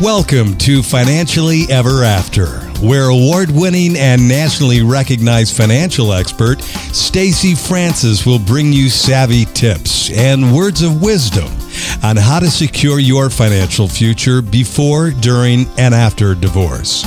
Welcome 0.00 0.58
to 0.58 0.82
Financially 0.82 1.66
Ever 1.70 2.02
After, 2.02 2.46
where 2.84 3.10
award-winning 3.10 3.96
and 3.96 4.26
nationally 4.26 4.82
recognized 4.82 5.56
financial 5.56 6.12
expert 6.12 6.60
Stacy 6.62 7.54
Francis 7.54 8.26
will 8.26 8.40
bring 8.40 8.72
you 8.72 8.88
savvy 8.88 9.44
tips 9.44 10.10
and 10.10 10.52
words 10.52 10.82
of 10.82 11.00
wisdom 11.00 11.46
on 12.02 12.16
how 12.16 12.40
to 12.40 12.50
secure 12.50 12.98
your 12.98 13.30
financial 13.30 13.86
future 13.86 14.42
before, 14.42 15.10
during, 15.10 15.66
and 15.78 15.94
after 15.94 16.34
divorce. 16.34 17.04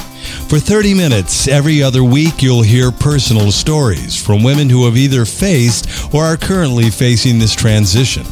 For 0.48 0.58
30 0.58 0.94
minutes 0.94 1.50
every 1.50 1.84
other 1.84 2.06
week, 2.06 2.42
you'll 2.42 2.62
hear 2.62 2.92
personal 2.92 3.52
stories 3.52 4.16
from 4.16 4.44
women 4.44 4.70
who 4.70 4.86
have 4.86 4.96
either 4.96 5.26
faced 5.26 6.14
or 6.14 6.24
are 6.24 6.38
currently 6.38 6.90
facing 6.90 7.38
this 7.38 7.54
transition. 7.54 8.26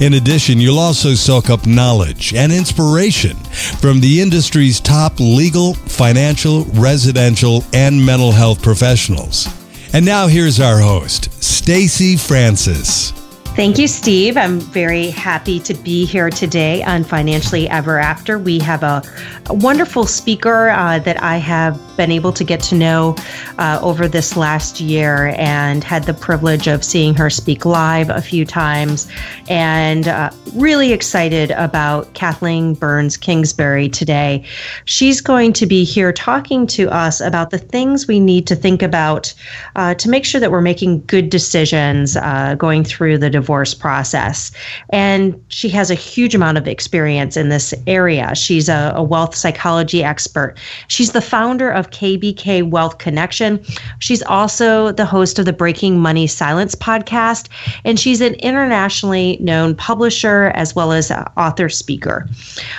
In 0.00 0.14
addition, 0.14 0.60
you'll 0.60 0.78
also 0.78 1.14
soak 1.14 1.48
up 1.48 1.66
knowledge 1.66 2.34
and 2.34 2.52
inspiration 2.52 3.36
from 3.80 4.00
the 4.00 4.20
industry's 4.20 4.78
top 4.78 5.18
legal, 5.18 5.74
financial, 5.74 6.64
residential, 6.74 7.64
and 7.72 8.04
mental 8.04 8.32
health 8.32 8.62
professionals. 8.62 9.48
And 9.94 10.04
now 10.04 10.26
here's 10.26 10.60
our 10.60 10.78
host, 10.80 11.32
Stacy 11.42 12.16
Francis. 12.16 13.25
Thank 13.56 13.78
you, 13.78 13.88
Steve. 13.88 14.36
I'm 14.36 14.60
very 14.60 15.08
happy 15.08 15.60
to 15.60 15.72
be 15.72 16.04
here 16.04 16.28
today 16.28 16.82
on 16.82 17.04
Financially 17.04 17.66
Ever 17.70 17.98
After. 17.98 18.38
We 18.38 18.58
have 18.58 18.82
a, 18.82 19.02
a 19.46 19.54
wonderful 19.54 20.04
speaker 20.04 20.68
uh, 20.68 20.98
that 20.98 21.22
I 21.22 21.38
have 21.38 21.80
been 21.96 22.10
able 22.10 22.34
to 22.34 22.44
get 22.44 22.60
to 22.64 22.74
know 22.74 23.16
uh, 23.56 23.80
over 23.82 24.08
this 24.08 24.36
last 24.36 24.78
year 24.78 25.34
and 25.38 25.82
had 25.82 26.04
the 26.04 26.12
privilege 26.12 26.66
of 26.66 26.84
seeing 26.84 27.14
her 27.14 27.30
speak 27.30 27.64
live 27.64 28.10
a 28.10 28.20
few 28.20 28.44
times. 28.44 29.10
And 29.48 30.06
uh, 30.06 30.32
really 30.52 30.92
excited 30.92 31.52
about 31.52 32.12
Kathleen 32.12 32.74
Burns 32.74 33.16
Kingsbury 33.16 33.88
today. 33.88 34.44
She's 34.84 35.22
going 35.22 35.54
to 35.54 35.64
be 35.64 35.82
here 35.82 36.12
talking 36.12 36.66
to 36.66 36.90
us 36.90 37.22
about 37.22 37.48
the 37.48 37.58
things 37.58 38.06
we 38.06 38.20
need 38.20 38.46
to 38.48 38.54
think 38.54 38.82
about 38.82 39.32
uh, 39.76 39.94
to 39.94 40.10
make 40.10 40.26
sure 40.26 40.42
that 40.42 40.50
we're 40.50 40.60
making 40.60 41.06
good 41.06 41.30
decisions 41.30 42.18
uh, 42.18 42.54
going 42.56 42.84
through 42.84 43.16
the 43.16 43.30
divorce 43.30 43.45
process. 43.46 44.52
And 44.90 45.42
she 45.48 45.68
has 45.70 45.90
a 45.90 45.94
huge 45.94 46.34
amount 46.34 46.58
of 46.58 46.68
experience 46.68 47.36
in 47.36 47.48
this 47.48 47.72
area. 47.86 48.34
She's 48.34 48.68
a, 48.68 48.92
a 48.94 49.02
wealth 49.02 49.34
psychology 49.34 50.02
expert. 50.02 50.56
She's 50.88 51.12
the 51.12 51.20
founder 51.20 51.70
of 51.70 51.90
KBK 51.90 52.68
Wealth 52.68 52.98
Connection. 52.98 53.64
She's 53.98 54.22
also 54.22 54.92
the 54.92 55.04
host 55.06 55.38
of 55.38 55.44
the 55.44 55.52
Breaking 55.52 56.00
Money 56.00 56.26
Silence 56.26 56.74
podcast, 56.74 57.48
and 57.84 57.98
she's 57.98 58.20
an 58.20 58.34
internationally 58.34 59.38
known 59.40 59.74
publisher 59.74 60.52
as 60.54 60.74
well 60.74 60.92
as 60.92 61.10
author 61.36 61.68
speaker. 61.68 62.28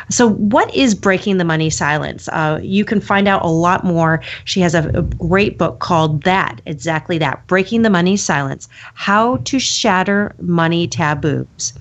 So, 0.09 0.29
what 0.29 0.73
is 0.75 0.93
Breaking 0.93 1.37
the 1.37 1.45
Money 1.45 1.69
Silence? 1.69 2.27
Uh, 2.29 2.59
you 2.61 2.85
can 2.85 3.01
find 3.01 3.27
out 3.27 3.43
a 3.43 3.49
lot 3.49 3.83
more. 3.83 4.21
She 4.45 4.59
has 4.61 4.75
a, 4.75 4.89
a 4.89 5.01
great 5.01 5.57
book 5.57 5.79
called 5.79 6.23
That, 6.23 6.61
exactly 6.65 7.17
that 7.19 7.45
Breaking 7.47 7.81
the 7.81 7.89
Money 7.89 8.17
Silence 8.17 8.67
How 8.93 9.37
to 9.37 9.59
Shatter 9.59 10.35
money 10.57 10.87
taboos 10.87 11.73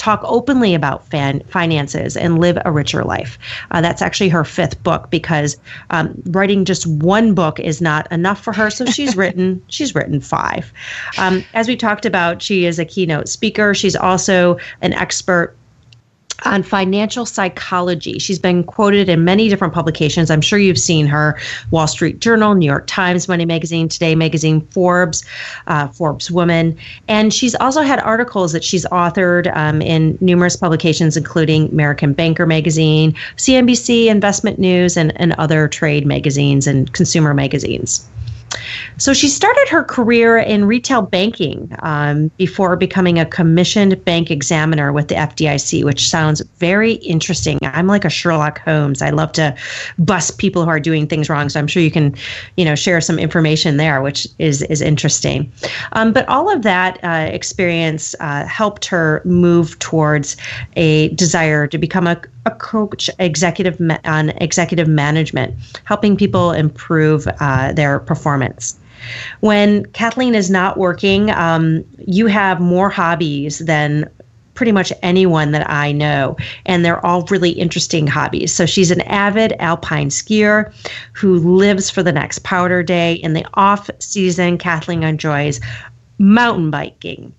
talk 0.00 0.22
openly 0.24 0.74
about 0.74 1.06
fan- 1.08 1.42
finances 1.48 2.16
and 2.16 2.38
live 2.38 2.58
a 2.64 2.72
richer 2.72 3.04
life. 3.04 3.38
Uh, 3.70 3.82
that's 3.82 4.00
actually 4.00 4.30
her 4.30 4.44
fifth 4.44 4.82
book 4.82 5.10
because 5.10 5.58
um, 5.90 6.14
writing 6.30 6.64
just 6.64 6.86
one 6.86 7.34
book 7.34 7.60
is 7.60 7.82
not 7.82 8.10
enough 8.10 8.42
for 8.42 8.54
her. 8.54 8.70
So 8.70 8.86
she's 8.96 9.14
written 9.14 9.62
she's 9.68 9.94
written 9.94 10.20
five. 10.20 10.72
Um, 11.18 11.44
as 11.52 11.68
we 11.68 11.76
talked 11.76 12.06
about, 12.06 12.40
she 12.40 12.64
is 12.64 12.78
a 12.78 12.84
keynote 12.86 13.28
speaker. 13.28 13.74
She's 13.74 13.94
also 13.94 14.56
an 14.80 14.94
expert 14.94 15.54
on 16.44 16.62
financial 16.62 17.26
psychology. 17.26 18.18
She's 18.18 18.38
been 18.38 18.64
quoted 18.64 19.08
in 19.08 19.24
many 19.24 19.48
different 19.48 19.74
publications. 19.74 20.30
I'm 20.30 20.40
sure 20.40 20.58
you've 20.58 20.78
seen 20.78 21.06
her 21.06 21.38
Wall 21.70 21.86
Street 21.86 22.20
Journal, 22.20 22.54
New 22.54 22.66
York 22.66 22.86
Times, 22.86 23.28
Money 23.28 23.44
Magazine, 23.44 23.88
Today 23.88 24.14
Magazine, 24.14 24.60
Forbes, 24.68 25.24
uh, 25.66 25.88
Forbes 25.88 26.30
Woman. 26.30 26.76
And 27.08 27.32
she's 27.32 27.54
also 27.56 27.82
had 27.82 28.00
articles 28.00 28.52
that 28.52 28.64
she's 28.64 28.84
authored 28.86 29.54
um, 29.56 29.82
in 29.82 30.18
numerous 30.20 30.56
publications, 30.56 31.16
including 31.16 31.68
American 31.70 32.12
Banker 32.12 32.46
Magazine, 32.46 33.12
CNBC, 33.36 34.06
Investment 34.06 34.58
News, 34.58 34.96
and, 34.96 35.18
and 35.20 35.32
other 35.34 35.68
trade 35.68 36.06
magazines 36.06 36.66
and 36.66 36.92
consumer 36.92 37.34
magazines. 37.34 38.08
So 38.98 39.12
she 39.12 39.28
started 39.28 39.68
her 39.68 39.82
career 39.82 40.38
in 40.38 40.64
retail 40.64 41.02
banking 41.02 41.74
um, 41.80 42.30
before 42.36 42.76
becoming 42.76 43.18
a 43.18 43.24
commissioned 43.24 44.04
bank 44.04 44.30
examiner 44.30 44.92
with 44.92 45.08
the 45.08 45.14
FDIC, 45.14 45.84
which 45.84 46.08
sounds 46.08 46.40
very 46.58 46.94
interesting. 46.94 47.58
I'm 47.62 47.86
like 47.86 48.04
a 48.04 48.10
Sherlock 48.10 48.60
Holmes. 48.60 49.02
I 49.02 49.10
love 49.10 49.32
to 49.32 49.56
bust 49.98 50.38
people 50.38 50.64
who 50.64 50.68
are 50.68 50.80
doing 50.80 51.06
things 51.06 51.30
wrong. 51.30 51.48
So 51.48 51.58
I'm 51.58 51.66
sure 51.66 51.82
you 51.82 51.90
can, 51.90 52.14
you 52.56 52.64
know, 52.64 52.74
share 52.74 53.00
some 53.00 53.18
information 53.18 53.76
there, 53.76 54.02
which 54.02 54.26
is 54.38 54.62
is 54.62 54.82
interesting. 54.82 55.50
Um, 55.92 56.12
but 56.12 56.28
all 56.28 56.52
of 56.52 56.62
that 56.62 57.02
uh, 57.02 57.30
experience 57.32 58.14
uh, 58.20 58.44
helped 58.44 58.84
her 58.86 59.22
move 59.24 59.78
towards 59.78 60.36
a 60.76 61.08
desire 61.10 61.66
to 61.66 61.78
become 61.78 62.06
a 62.06 62.20
a 62.46 62.50
coach 62.50 63.10
executive 63.18 63.78
ma- 63.80 63.98
on 64.04 64.30
executive 64.30 64.88
management, 64.88 65.54
helping 65.84 66.16
people 66.16 66.52
improve 66.52 67.28
uh, 67.40 67.72
their 67.72 68.00
performance. 68.00 68.78
When 69.40 69.86
Kathleen 69.86 70.34
is 70.34 70.50
not 70.50 70.76
working, 70.76 71.30
um, 71.30 71.84
you 72.06 72.26
have 72.26 72.60
more 72.60 72.90
hobbies 72.90 73.60
than 73.60 74.08
pretty 74.54 74.72
much 74.72 74.92
anyone 75.02 75.52
that 75.52 75.70
I 75.70 75.90
know, 75.90 76.36
and 76.66 76.84
they're 76.84 77.04
all 77.04 77.24
really 77.30 77.50
interesting 77.50 78.06
hobbies. 78.06 78.54
So 78.54 78.66
she's 78.66 78.90
an 78.90 79.00
avid 79.02 79.54
alpine 79.58 80.10
skier 80.10 80.70
who 81.14 81.38
lives 81.38 81.88
for 81.88 82.02
the 82.02 82.12
next 82.12 82.42
powder 82.42 82.82
day. 82.82 83.14
In 83.14 83.32
the 83.32 83.46
off 83.54 83.88
season, 84.00 84.58
Kathleen 84.58 85.02
enjoys 85.02 85.60
mountain 86.18 86.70
biking, 86.70 87.32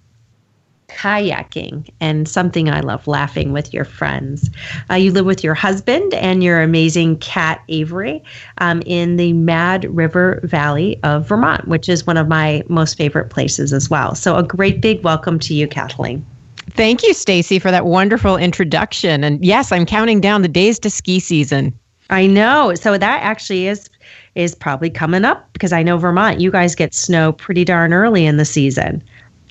kayaking, 0.96 1.90
and 2.00 2.28
something 2.28 2.70
I 2.70 2.82
love 2.82 3.08
laughing 3.08 3.52
with 3.52 3.74
your 3.74 3.86
friends. 3.86 4.50
Uh, 4.90 4.96
you 4.96 5.12
live 5.12 5.26
with 5.26 5.44
your 5.44 5.54
husband 5.54 6.14
and 6.16 6.44
your 6.44 6.62
amazing 6.62 7.18
cat, 7.18 7.64
Avery, 7.70 8.24
um, 8.60 8.82
in 8.86 9.18
the 9.18 9.34
Mad 9.34 9.86
River 9.96 10.40
Valley 10.44 11.00
of 11.04 11.28
Vermont, 11.28 11.68
which 11.68 11.90
is 11.90 12.06
one 12.06 12.18
of 12.18 12.28
my 12.28 12.64
most 12.68 12.98
favorite 12.98 13.30
places 13.30 13.74
as 13.74 13.90
well. 13.90 14.16
So, 14.16 14.36
a 14.36 14.44
great 14.44 14.82
big 14.82 15.04
welcome 15.04 15.40
to 15.40 15.54
you, 15.54 15.68
Kathleen. 15.68 16.26
Thank 16.70 17.04
you, 17.04 17.14
Stacy, 17.14 17.60
for 17.60 17.72
that 17.72 17.86
wonderful 17.86 18.38
introduction. 18.38 19.24
And 19.24 19.44
yes, 19.44 19.72
I'm 19.72 19.86
counting 19.86 20.22
down 20.22 20.42
the 20.42 20.48
days 20.48 20.80
to 20.80 20.90
ski 20.90 21.20
season. 21.20 21.74
I 22.10 22.28
know. 22.28 22.76
So 22.76 22.98
that 22.98 23.24
actually 23.24 23.68
is 23.68 23.90
is 24.36 24.56
probably 24.56 24.90
coming 24.90 25.26
up 25.26 25.52
because 25.54 25.74
I 25.74 25.84
know 25.84 25.98
Vermont, 25.98 26.40
you 26.40 26.52
guys 26.52 26.76
get 26.76 26.94
snow 26.94 27.34
pretty 27.34 27.66
darn 27.66 27.94
early 27.94 28.26
in 28.26 28.38
the 28.38 28.46
season. 28.46 29.04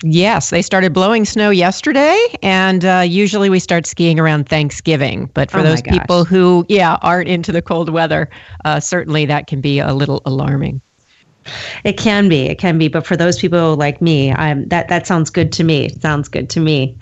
Yes, 0.03 0.49
they 0.49 0.61
started 0.61 0.93
blowing 0.93 1.25
snow 1.25 1.51
yesterday, 1.51 2.17
and 2.41 2.83
uh, 2.83 3.03
usually 3.05 3.49
we 3.49 3.59
start 3.59 3.85
skiing 3.85 4.19
around 4.19 4.49
Thanksgiving. 4.49 5.29
But 5.33 5.51
for 5.51 5.59
oh 5.59 5.63
those 5.63 5.81
people 5.83 6.25
who, 6.25 6.65
yeah, 6.69 6.97
aren't 7.01 7.29
into 7.29 7.51
the 7.51 7.61
cold 7.61 7.89
weather, 7.89 8.29
uh, 8.65 8.79
certainly 8.79 9.25
that 9.25 9.45
can 9.45 9.61
be 9.61 9.79
a 9.79 9.93
little 9.93 10.21
alarming. 10.25 10.81
It 11.83 11.97
can 11.97 12.29
be, 12.29 12.47
it 12.47 12.59
can 12.59 12.77
be, 12.77 12.87
but 12.87 13.05
for 13.05 13.17
those 13.17 13.39
people 13.39 13.75
like 13.75 14.01
me, 14.01 14.31
I'm 14.31 14.67
that 14.67 14.89
that 14.89 15.07
sounds 15.07 15.29
good 15.29 15.51
to 15.53 15.63
me. 15.63 15.85
It 15.85 16.01
sounds 16.01 16.27
good 16.27 16.49
to 16.51 16.59
me. 16.59 16.97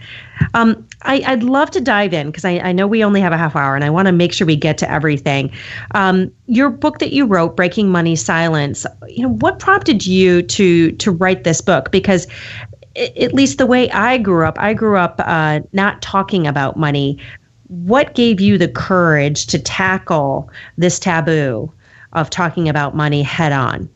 Um, 0.54 0.88
I, 1.02 1.36
would 1.36 1.44
love 1.44 1.72
to 1.72 1.82
dive 1.82 2.14
in 2.14 2.28
because 2.28 2.46
I, 2.46 2.60
I, 2.60 2.72
know 2.72 2.88
we 2.88 3.04
only 3.04 3.20
have 3.20 3.34
a 3.34 3.38
half 3.38 3.56
hour, 3.56 3.76
and 3.76 3.84
I 3.84 3.90
want 3.90 4.08
to 4.08 4.14
make 4.14 4.32
sure 4.32 4.48
we 4.48 4.56
get 4.56 4.78
to 4.80 4.90
everything. 4.90 5.52
Um, 5.92 6.32
your 6.48 6.70
book 6.70 7.00
that 7.00 7.12
you 7.12 7.26
wrote, 7.26 7.58
"Breaking 7.58 7.90
Money 7.90 8.16
Silence," 8.16 8.86
you 9.08 9.24
know, 9.24 9.34
what 9.34 9.60
prompted 9.60 10.06
you 10.06 10.42
to 10.44 10.92
to 10.94 11.12
write 11.12 11.44
this 11.44 11.60
book? 11.60 11.92
Because 11.92 12.26
at 13.00 13.34
least 13.34 13.58
the 13.58 13.66
way 13.66 13.90
I 13.92 14.18
grew 14.18 14.46
up, 14.46 14.60
I 14.60 14.74
grew 14.74 14.98
up 14.98 15.20
uh, 15.20 15.62
not 15.74 16.02
talking 16.02 16.46
about 16.46 16.78
money. 16.78 17.18
What 17.68 18.16
gave 18.16 18.42
you 18.42 18.58
the 18.58 18.68
courage 18.68 19.48
to 19.48 19.60
tackle 19.60 20.50
this 20.78 21.00
taboo 21.00 21.72
of 22.14 22.30
talking 22.30 22.68
about 22.68 22.96
money 22.96 23.22
head 23.22 23.52
on? 23.52 23.90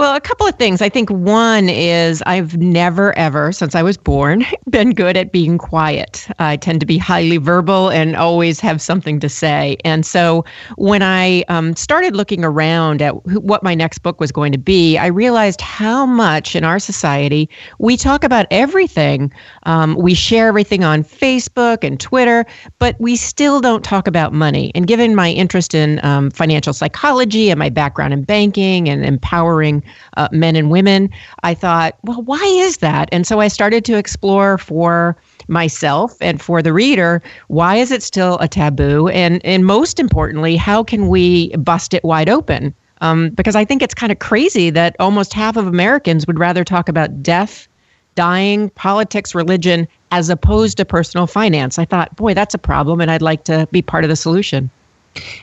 Well, 0.00 0.16
a 0.16 0.20
couple 0.22 0.46
of 0.46 0.54
things. 0.54 0.80
I 0.80 0.88
think 0.88 1.10
one 1.10 1.68
is 1.68 2.22
I've 2.24 2.56
never, 2.56 3.14
ever, 3.18 3.52
since 3.52 3.74
I 3.74 3.82
was 3.82 3.98
born, 3.98 4.46
been 4.70 4.94
good 4.94 5.14
at 5.14 5.30
being 5.30 5.58
quiet. 5.58 6.26
I 6.38 6.56
tend 6.56 6.80
to 6.80 6.86
be 6.86 6.96
highly 6.96 7.36
verbal 7.36 7.90
and 7.90 8.16
always 8.16 8.60
have 8.60 8.80
something 8.80 9.20
to 9.20 9.28
say. 9.28 9.76
And 9.84 10.06
so 10.06 10.46
when 10.76 11.02
I 11.02 11.42
um, 11.48 11.76
started 11.76 12.16
looking 12.16 12.46
around 12.46 13.02
at 13.02 13.10
wh- 13.10 13.44
what 13.44 13.62
my 13.62 13.74
next 13.74 13.98
book 13.98 14.20
was 14.20 14.32
going 14.32 14.52
to 14.52 14.58
be, 14.58 14.96
I 14.96 15.08
realized 15.08 15.60
how 15.60 16.06
much 16.06 16.56
in 16.56 16.64
our 16.64 16.78
society 16.78 17.50
we 17.78 17.98
talk 17.98 18.24
about 18.24 18.46
everything. 18.50 19.30
Um, 19.64 19.96
we 19.96 20.14
share 20.14 20.48
everything 20.48 20.82
on 20.82 21.04
Facebook 21.04 21.84
and 21.84 22.00
Twitter, 22.00 22.46
but 22.78 22.96
we 23.00 23.16
still 23.16 23.60
don't 23.60 23.84
talk 23.84 24.08
about 24.08 24.32
money. 24.32 24.72
And 24.74 24.86
given 24.86 25.14
my 25.14 25.30
interest 25.30 25.74
in 25.74 26.02
um, 26.02 26.30
financial 26.30 26.72
psychology 26.72 27.50
and 27.50 27.58
my 27.58 27.68
background 27.68 28.14
in 28.14 28.24
banking 28.24 28.88
and 28.88 29.04
empowering 29.04 29.84
uh, 30.16 30.28
men 30.32 30.56
and 30.56 30.70
women. 30.70 31.10
I 31.42 31.54
thought, 31.54 31.96
well, 32.04 32.22
why 32.22 32.42
is 32.44 32.78
that? 32.78 33.08
And 33.12 33.26
so 33.26 33.40
I 33.40 33.48
started 33.48 33.84
to 33.86 33.96
explore 33.96 34.58
for 34.58 35.16
myself 35.50 36.16
and 36.20 36.40
for 36.40 36.62
the 36.62 36.72
reader 36.72 37.20
why 37.48 37.76
is 37.76 37.90
it 37.90 38.02
still 38.02 38.38
a 38.38 38.46
taboo 38.46 39.08
and 39.08 39.44
and 39.44 39.66
most 39.66 39.98
importantly 39.98 40.56
how 40.56 40.82
can 40.82 41.08
we 41.08 41.48
bust 41.56 41.92
it 41.92 42.02
wide 42.04 42.28
open 42.28 42.72
um, 43.00 43.30
because 43.30 43.56
i 43.56 43.64
think 43.64 43.82
it's 43.82 43.92
kind 43.92 44.12
of 44.12 44.20
crazy 44.20 44.70
that 44.70 44.94
almost 45.00 45.34
half 45.34 45.56
of 45.56 45.66
americans 45.66 46.26
would 46.26 46.38
rather 46.38 46.62
talk 46.62 46.88
about 46.88 47.22
death 47.22 47.66
dying 48.14 48.70
politics 48.70 49.34
religion 49.34 49.88
as 50.12 50.30
opposed 50.30 50.76
to 50.76 50.84
personal 50.84 51.26
finance 51.26 51.80
i 51.80 51.84
thought 51.84 52.14
boy 52.14 52.32
that's 52.32 52.54
a 52.54 52.58
problem 52.58 53.00
and 53.00 53.10
i'd 53.10 53.22
like 53.22 53.42
to 53.42 53.66
be 53.72 53.82
part 53.82 54.04
of 54.04 54.08
the 54.08 54.16
solution 54.16 54.70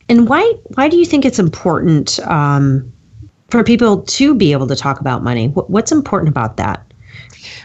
and 0.08 0.26
why 0.26 0.42
why 0.74 0.88
do 0.88 0.96
you 0.96 1.04
think 1.04 1.26
it's 1.26 1.38
important 1.38 2.18
um, 2.20 2.90
for 3.50 3.64
people 3.64 4.02
to 4.02 4.34
be 4.34 4.52
able 4.52 4.66
to 4.66 4.76
talk 4.76 5.00
about 5.00 5.22
money 5.22 5.48
what's 5.48 5.92
important 5.92 6.28
about 6.28 6.56
that 6.58 6.84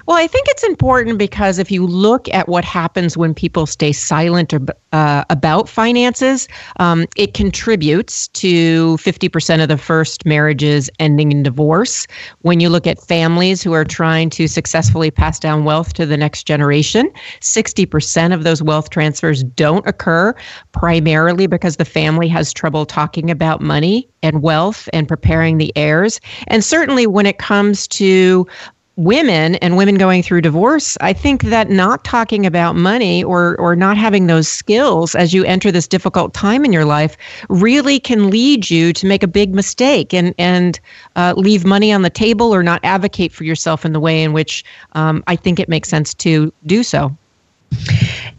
well, 0.06 0.18
I 0.18 0.28
think 0.28 0.48
it's 0.50 0.64
important 0.64 1.18
because 1.18 1.60
if 1.60 1.72
you 1.72 1.86
look 1.86 2.28
at 2.34 2.48
what 2.48 2.66
happens 2.66 3.18
when 3.18 3.34
people 3.34 3.66
stay 3.66 3.92
silent 3.92 4.54
uh, 4.92 5.24
about 5.30 5.70
finances, 5.70 6.48
um, 6.80 7.06
it 7.16 7.34
contributes 7.34 8.28
to 8.30 8.98
50% 8.98 9.62
of 9.62 9.70
the 9.70 9.78
first 9.78 10.26
marriages 10.26 10.90
ending 11.00 11.32
in 11.32 11.44
divorce. 11.44 12.08
When 12.42 12.60
you 12.60 12.70
look 12.70 12.88
at 12.88 13.02
families 13.02 13.64
who 13.64 13.74
are 13.74 13.86
trying 13.86 14.30
to 14.32 14.48
successfully 14.48 15.12
pass 15.12 15.40
down 15.40 15.64
wealth 15.64 15.94
to 15.94 16.06
the 16.06 16.18
next 16.18 16.44
generation, 16.44 17.12
60% 17.40 18.34
of 18.34 18.44
those 18.44 18.62
wealth 18.62 18.90
transfers 18.90 19.44
don't 19.44 19.86
occur 19.88 20.36
primarily 20.72 21.48
because 21.48 21.78
the 21.78 21.86
family 21.86 22.28
has 22.28 22.54
trouble 22.54 22.86
talking 22.86 23.32
about 23.32 23.62
money 23.62 24.08
and 24.24 24.42
wealth 24.42 24.90
and 24.94 25.08
preparing 25.08 25.58
the 25.58 25.72
heirs. 25.76 26.20
And 26.48 26.64
certainly 26.64 27.06
when 27.06 27.26
it 27.26 27.38
comes 27.38 27.88
to 27.90 28.48
women 28.96 29.56
and 29.56 29.76
women 29.76 29.96
going 29.96 30.22
through 30.22 30.42
divorce, 30.42 30.98
I 31.02 31.14
think 31.14 31.44
that 31.44 31.70
not 31.70 32.04
talking 32.04 32.46
about 32.46 32.76
money 32.76 33.24
or 33.24 33.60
or 33.60 33.76
not 33.76 33.98
having 33.98 34.28
those 34.28 34.48
skills 34.48 35.16
as 35.16 35.34
you 35.34 35.44
enter 35.46 35.72
this 35.72 35.88
difficult 35.88 36.34
time 36.34 36.64
in 36.64 36.72
your 36.72 36.86
life 36.86 37.18
really 37.50 38.00
can 38.00 38.30
lead 38.30 38.70
you 38.70 38.94
to 38.94 39.08
make 39.08 39.24
a 39.24 39.28
big 39.28 39.54
mistake 39.54 40.14
and 40.14 40.36
and 40.38 40.80
uh, 41.16 41.34
leave 41.36 41.66
money 41.66 41.92
on 41.92 42.04
the 42.04 42.10
table 42.10 42.54
or 42.54 42.62
not 42.62 42.80
advocate 42.84 43.32
for 43.32 43.44
yourself 43.44 43.84
in 43.84 43.94
the 43.94 44.00
way 44.00 44.24
in 44.24 44.34
which 44.34 44.64
um, 44.94 45.24
I 45.28 45.36
think 45.36 45.60
it 45.60 45.70
makes 45.70 45.90
sense 45.90 46.14
to 46.16 46.54
do 46.66 46.84
so. 46.84 47.16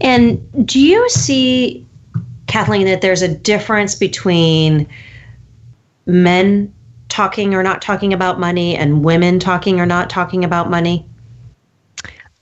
And 0.00 0.67
do 0.67 0.79
you 0.79 1.09
see, 1.09 1.85
Kathleen, 2.47 2.87
that 2.87 3.00
there's 3.00 3.23
a 3.23 3.29
difference 3.29 3.97
between 3.97 4.87
men 6.07 6.73
talking 7.14 7.55
or 7.55 7.62
not 7.62 7.81
talking 7.81 8.12
about 8.12 8.40
money 8.40 8.75
and 8.75 9.05
women 9.05 9.38
talking 9.38 9.78
or 9.78 9.87
not 9.87 10.11
talking 10.11 10.44
about 10.44 10.69
money? 10.69 11.06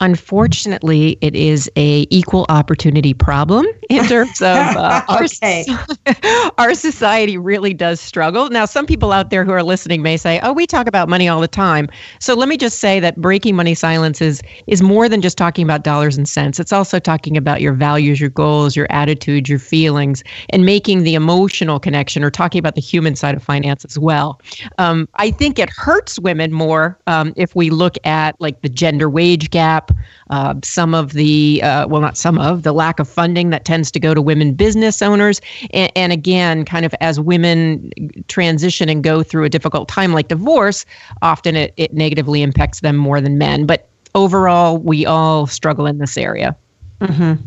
Unfortunately, 0.03 1.17
it 1.21 1.37
is 1.37 1.71
a 1.77 2.09
equal 2.11 2.45
opportunity 2.49 3.15
problem 3.15 3.65
in 3.89 4.05
terms 4.09 4.43
of 4.43 4.49
uh, 4.49 5.01
okay. 5.09 5.65
our, 6.07 6.51
our 6.59 6.75
society 6.75 7.39
really 7.39 7.73
does 7.73 8.01
struggle. 8.01 8.51
Now, 8.51 8.65
some 8.65 8.85
people 8.85 9.13
out 9.13 9.31
there 9.31 9.45
who 9.45 9.53
are 9.53 9.63
listening 9.63 10.03
may 10.03 10.17
say, 10.17 10.41
"Oh, 10.43 10.53
we 10.53 10.67
talk 10.67 10.89
about 10.89 11.09
money 11.09 11.29
all 11.29 11.41
the 11.41 11.47
time." 11.47 11.89
So 12.19 12.35
let 12.35 12.49
me 12.49 12.57
just 12.57 12.81
say 12.81 12.99
that 12.99 13.21
breaking 13.21 13.55
money 13.55 13.77
silence 13.77 14.21
is 14.21 14.43
is 14.67 14.83
more 14.83 15.09
than 15.09 15.23
just 15.23 15.39
talking 15.39 15.63
about 15.63 15.85
dollars 15.85 16.17
and 16.17 16.29
cents. 16.29 16.59
It's 16.59 16.73
also 16.73 16.99
talking 16.99 17.37
about 17.37 17.61
your 17.61 17.73
values, 17.73 18.21
your 18.21 18.31
goals, 18.31 18.75
your 18.75 18.89
attitudes, 18.91 19.49
your 19.49 19.61
feelings, 19.61 20.25
and 20.51 20.67
making 20.67 21.05
the 21.05 21.15
emotional 21.15 21.79
connection 21.79 22.25
or 22.25 22.31
talking 22.31 22.59
about 22.59 22.75
the 22.75 22.81
human 22.81 23.15
side 23.15 23.37
of 23.37 23.43
finance 23.45 23.85
as 23.85 24.01
well. 24.01 24.41
Um, 24.79 25.09
I 25.15 25.31
think 25.31 25.61
it 25.61 25.71
hurts 25.71 26.19
women 26.19 26.53
more 26.53 26.99
um, 27.07 27.33
if 27.37 27.55
we 27.55 27.71
look 27.71 27.97
at 28.05 28.35
like 28.41 28.63
the 28.63 28.69
gender 28.69 29.09
wage 29.09 29.51
gap 29.51 29.92
uh, 30.31 30.55
some 30.63 30.95
of 30.95 31.13
the, 31.13 31.63
uh, 31.63 31.87
well, 31.89 32.01
not 32.01 32.17
some 32.17 32.39
of, 32.39 32.63
the 32.63 32.73
lack 32.73 32.99
of 32.99 33.09
funding 33.09 33.51
that 33.51 33.65
tends 33.65 33.91
to 33.91 34.01
go 34.01 34.15
to 34.15 34.23
women 34.23 34.55
business 34.55 35.03
owners. 35.03 35.41
And, 35.73 35.93
and 35.95 36.13
again, 36.13 36.65
kind 36.65 36.85
of 36.85 36.95
as 37.01 37.21
women 37.21 37.91
transition 38.29 38.89
and 38.89 39.05
go 39.05 39.23
through 39.23 39.45
a 39.45 39.49
difficult 39.49 39.89
time 39.89 40.13
like 40.13 40.29
divorce, 40.29 40.87
often 41.21 41.57
it, 41.57 41.75
it 41.77 41.93
negatively 41.93 42.43
impacts 42.43 42.81
them 42.81 42.97
more 42.97 43.21
than 43.21 43.39
men. 43.39 43.67
But 43.67 43.89
overall, 44.15 44.79
we 44.79 45.07
all 45.07 45.47
struggle 45.47 45.87
in 45.87 45.99
this 45.99 46.17
area. 46.17 46.57
Mm-hmm. 47.01 47.43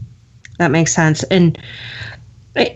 That 0.57 0.71
makes 0.71 0.93
sense. 0.93 1.23
And, 1.23 1.57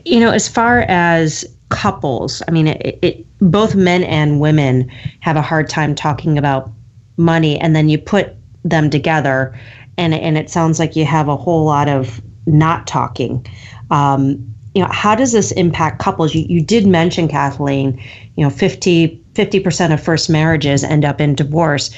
you 0.05 0.19
know, 0.19 0.31
as 0.31 0.47
far 0.47 0.81
as 0.87 1.45
couples, 1.69 2.41
I 2.47 2.51
mean, 2.51 2.67
it, 2.67 2.99
it, 3.01 3.25
both 3.39 3.75
men 3.75 4.03
and 4.03 4.39
women 4.39 4.89
have 5.21 5.37
a 5.37 5.41
hard 5.41 5.69
time 5.69 5.95
talking 5.95 6.37
about 6.37 6.69
money. 7.17 7.59
And 7.59 7.75
then 7.75 7.89
you 7.89 7.97
put 7.97 8.35
them 8.63 8.89
together. 8.89 9.57
And 9.97 10.13
and 10.13 10.37
it 10.37 10.49
sounds 10.49 10.79
like 10.79 10.95
you 10.95 11.05
have 11.05 11.27
a 11.27 11.37
whole 11.37 11.65
lot 11.65 11.89
of 11.89 12.21
not 12.45 12.87
talking. 12.87 13.45
Um, 13.91 14.45
you 14.75 14.81
know 14.81 14.89
how 14.91 15.15
does 15.15 15.31
this 15.31 15.51
impact 15.53 15.99
couples? 15.99 16.33
You, 16.35 16.45
you 16.47 16.61
did 16.61 16.85
mention 16.85 17.27
kathleen 17.27 17.99
you 18.35 18.43
know 18.43 18.49
50 18.49 19.19
50% 19.39 19.93
of 19.93 20.03
first 20.03 20.29
marriages 20.29 20.83
end 20.83 21.05
up 21.05 21.21
in 21.21 21.33
divorce. 21.33 21.95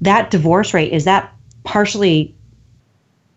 That 0.00 0.30
divorce 0.30 0.72
rate 0.72 0.92
is 0.92 1.04
that 1.04 1.32
partially 1.64 2.34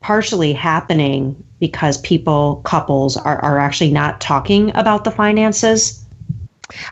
partially 0.02 0.54
happening 0.54 1.44
because 1.60 1.98
people 2.00 2.58
couples 2.64 3.18
are, 3.18 3.44
are 3.44 3.58
actually 3.58 3.92
not 3.92 4.22
talking 4.22 4.76
about 4.76 5.04
the 5.04 5.10
finances 5.10 6.05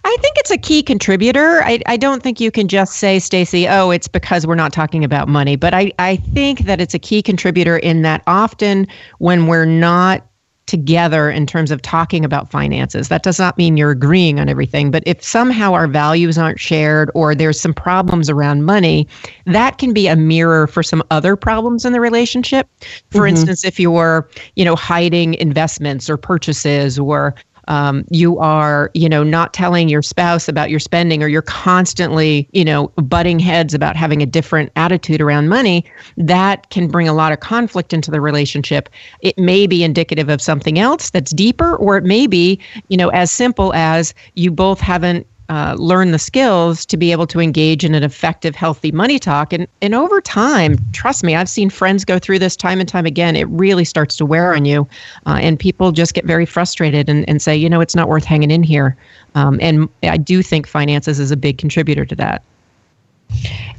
I 0.03 0.17
think 0.21 0.37
it's 0.37 0.51
a 0.51 0.57
key 0.57 0.83
contributor. 0.83 1.63
I, 1.63 1.79
I 1.85 1.97
don't 1.97 2.21
think 2.21 2.39
you 2.39 2.51
can 2.51 2.67
just 2.67 2.97
say, 2.97 3.19
Stacy, 3.19 3.67
oh, 3.67 3.89
it's 3.89 4.07
because 4.07 4.45
we're 4.45 4.55
not 4.55 4.73
talking 4.73 5.03
about 5.03 5.27
money. 5.27 5.55
But 5.55 5.73
I, 5.73 5.91
I 5.99 6.17
think 6.17 6.59
that 6.59 6.79
it's 6.79 6.93
a 6.93 6.99
key 6.99 7.21
contributor 7.21 7.77
in 7.77 8.01
that 8.03 8.23
often 8.27 8.87
when 9.17 9.47
we're 9.47 9.65
not 9.65 10.25
together 10.65 11.29
in 11.29 11.45
terms 11.45 11.71
of 11.71 11.81
talking 11.81 12.23
about 12.23 12.49
finances. 12.49 13.09
That 13.09 13.23
does 13.23 13.37
not 13.37 13.57
mean 13.57 13.75
you're 13.75 13.91
agreeing 13.91 14.39
on 14.39 14.47
everything, 14.47 14.91
but 14.91 15.03
if 15.05 15.21
somehow 15.21 15.73
our 15.73 15.87
values 15.87 16.37
aren't 16.37 16.59
shared 16.59 17.11
or 17.13 17.35
there's 17.35 17.59
some 17.59 17.73
problems 17.73 18.29
around 18.29 18.63
money, 18.63 19.07
that 19.45 19.77
can 19.77 19.93
be 19.93 20.07
a 20.07 20.15
mirror 20.15 20.67
for 20.67 20.81
some 20.81 21.03
other 21.11 21.35
problems 21.35 21.83
in 21.83 21.91
the 21.91 21.99
relationship. 21.99 22.69
For 23.09 23.19
mm-hmm. 23.19 23.27
instance, 23.27 23.65
if 23.65 23.79
you're, 23.79 24.29
you 24.55 24.63
know, 24.63 24.75
hiding 24.75 25.33
investments 25.35 26.09
or 26.09 26.15
purchases 26.15 26.97
or 26.97 27.35
um, 27.67 28.05
you 28.09 28.37
are, 28.39 28.91
you 28.93 29.07
know, 29.07 29.23
not 29.23 29.53
telling 29.53 29.89
your 29.89 30.01
spouse 30.01 30.47
about 30.47 30.69
your 30.69 30.79
spending, 30.79 31.23
or 31.23 31.27
you're 31.27 31.41
constantly, 31.41 32.47
you 32.51 32.65
know, 32.65 32.87
butting 32.97 33.39
heads 33.39 33.73
about 33.73 33.95
having 33.95 34.21
a 34.21 34.25
different 34.25 34.71
attitude 34.75 35.21
around 35.21 35.49
money, 35.49 35.85
that 36.17 36.69
can 36.69 36.87
bring 36.87 37.07
a 37.07 37.13
lot 37.13 37.31
of 37.31 37.39
conflict 37.39 37.93
into 37.93 38.11
the 38.11 38.21
relationship. 38.21 38.89
It 39.21 39.37
may 39.37 39.67
be 39.67 39.83
indicative 39.83 40.29
of 40.29 40.41
something 40.41 40.79
else 40.79 41.09
that's 41.09 41.31
deeper, 41.31 41.75
or 41.77 41.97
it 41.97 42.03
may 42.03 42.27
be, 42.27 42.59
you 42.89 42.97
know, 42.97 43.09
as 43.09 43.31
simple 43.31 43.73
as 43.73 44.13
you 44.35 44.51
both 44.51 44.79
haven't 44.79 45.27
uh, 45.49 45.75
learn 45.77 46.11
the 46.11 46.19
skills 46.19 46.85
to 46.85 46.97
be 46.97 47.11
able 47.11 47.27
to 47.27 47.39
engage 47.39 47.83
in 47.83 47.93
an 47.93 48.03
effective, 48.03 48.55
healthy 48.55 48.91
money 48.91 49.19
talk. 49.19 49.51
And, 49.51 49.67
and 49.81 49.93
over 49.93 50.21
time, 50.21 50.77
trust 50.93 51.23
me, 51.23 51.35
I've 51.35 51.49
seen 51.49 51.69
friends 51.69 52.05
go 52.05 52.17
through 52.17 52.39
this 52.39 52.55
time 52.55 52.79
and 52.79 52.87
time 52.87 53.05
again. 53.05 53.35
It 53.35 53.47
really 53.49 53.83
starts 53.83 54.15
to 54.17 54.25
wear 54.25 54.55
on 54.55 54.65
you. 54.65 54.87
Uh, 55.25 55.39
and 55.41 55.59
people 55.59 55.91
just 55.91 56.13
get 56.13 56.25
very 56.25 56.45
frustrated 56.45 57.09
and, 57.09 57.27
and 57.27 57.41
say, 57.41 57.55
you 57.55 57.69
know, 57.69 57.81
it's 57.81 57.95
not 57.95 58.07
worth 58.07 58.23
hanging 58.23 58.51
in 58.51 58.63
here. 58.63 58.95
Um, 59.35 59.59
and 59.61 59.89
I 60.03 60.17
do 60.17 60.41
think 60.41 60.65
finances 60.65 61.19
is 61.19 61.31
a 61.31 61.37
big 61.37 61.57
contributor 61.57 62.05
to 62.05 62.15
that. 62.15 62.43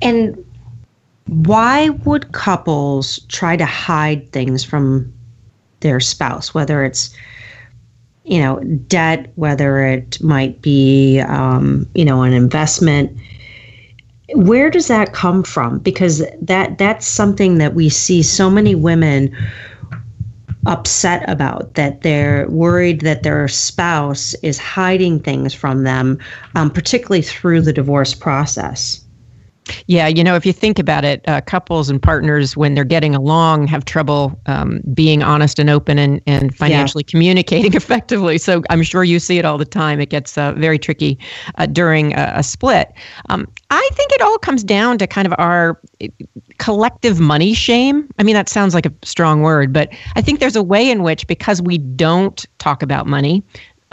And 0.02 0.44
why 1.26 1.90
would 2.04 2.33
couples 2.33 3.21
try 3.28 3.56
to 3.56 3.64
hide 3.64 4.30
things 4.33 4.62
from 4.62 5.12
their 5.80 6.00
spouse, 6.00 6.52
whether 6.52 6.85
it's 6.85 7.14
you 8.25 8.40
know, 8.40 8.59
debt, 8.88 9.31
whether 9.37 9.85
it 9.85 10.21
might 10.23 10.61
be, 10.62 11.21
um, 11.21 11.87
you 11.95 12.04
know, 12.04 12.23
an 12.23 12.33
investment. 12.33 13.16
Where 14.35 14.71
does 14.71 14.88
that 14.88 15.12
come 15.12 15.43
from? 15.43 15.78
Because 15.78 16.23
that 16.40 16.78
that's 16.78 17.07
something 17.07 17.59
that 17.59 17.75
we 17.75 17.90
see 17.90 18.23
so 18.23 18.50
many 18.50 18.75
women 18.75 19.35
upset 20.66 21.28
about 21.28 21.75
that 21.75 22.00
they're 22.00 22.49
worried 22.49 23.02
that 23.02 23.23
their 23.23 23.47
spouse 23.49 24.33
is 24.43 24.59
hiding 24.59 25.21
things 25.21 25.52
from 25.52 25.85
them, 25.85 26.19
um, 26.54 26.71
particularly 26.71 27.21
through 27.21 27.61
the 27.61 27.73
divorce 27.73 28.14
process. 28.14 29.03
Yeah, 29.87 30.09
you 30.09 30.23
know, 30.23 30.35
if 30.37 30.44
you 30.44 30.52
think 30.52 30.78
about 30.78 31.04
it, 31.04 31.23
uh, 31.26 31.40
couples 31.40 31.88
and 31.88 32.02
partners, 32.02 32.56
when 32.56 32.75
they're 32.75 32.85
getting 32.85 33.14
along, 33.14 33.66
have 33.68 33.85
trouble 33.85 34.38
um, 34.47 34.80
being 34.92 35.23
honest 35.23 35.59
and 35.59 35.71
open 35.71 35.99
and, 35.99 36.21
and 36.26 36.54
financially 36.54 37.04
yeah. 37.06 37.11
communicating 37.14 37.75
effectively. 37.75 38.38
So 38.38 38.62
I'm 38.71 38.83
sure 38.83 39.04
you 39.04 39.18
see 39.18 39.38
it 39.38 39.44
all 39.44 39.56
the 39.56 39.64
time. 39.64 40.00
It 40.00 40.11
gets 40.11 40.37
uh, 40.37 40.52
very 40.52 40.78
tricky 40.78 41.18
uh, 41.56 41.66
during 41.66 42.12
a, 42.14 42.33
a 42.37 42.42
split. 42.42 42.92
Um, 43.30 43.49
I 43.71 43.88
think 43.94 44.12
it 44.12 44.21
all 44.21 44.38
comes 44.38 44.62
down 44.62 44.99
to 44.99 45.06
kind 45.06 45.26
of 45.26 45.35
our 45.38 45.80
eh, 46.00 46.09
collective 46.59 47.18
money 47.21 47.54
shame. 47.54 48.09
I 48.18 48.23
mean, 48.23 48.35
that 48.35 48.49
sounds 48.49 48.75
like 48.75 48.87
a 48.87 48.92
strong 49.02 49.40
word, 49.42 49.73
but 49.73 49.92
I 50.14 50.21
think 50.21 50.40
there's 50.40 50.56
a 50.56 50.62
way 50.62 50.90
in 50.90 51.02
which, 51.02 51.26
because 51.26 51.62
we 51.62 51.78
don't 51.78 52.44
talk 52.59 52.83
about 52.83 53.06
money, 53.06 53.42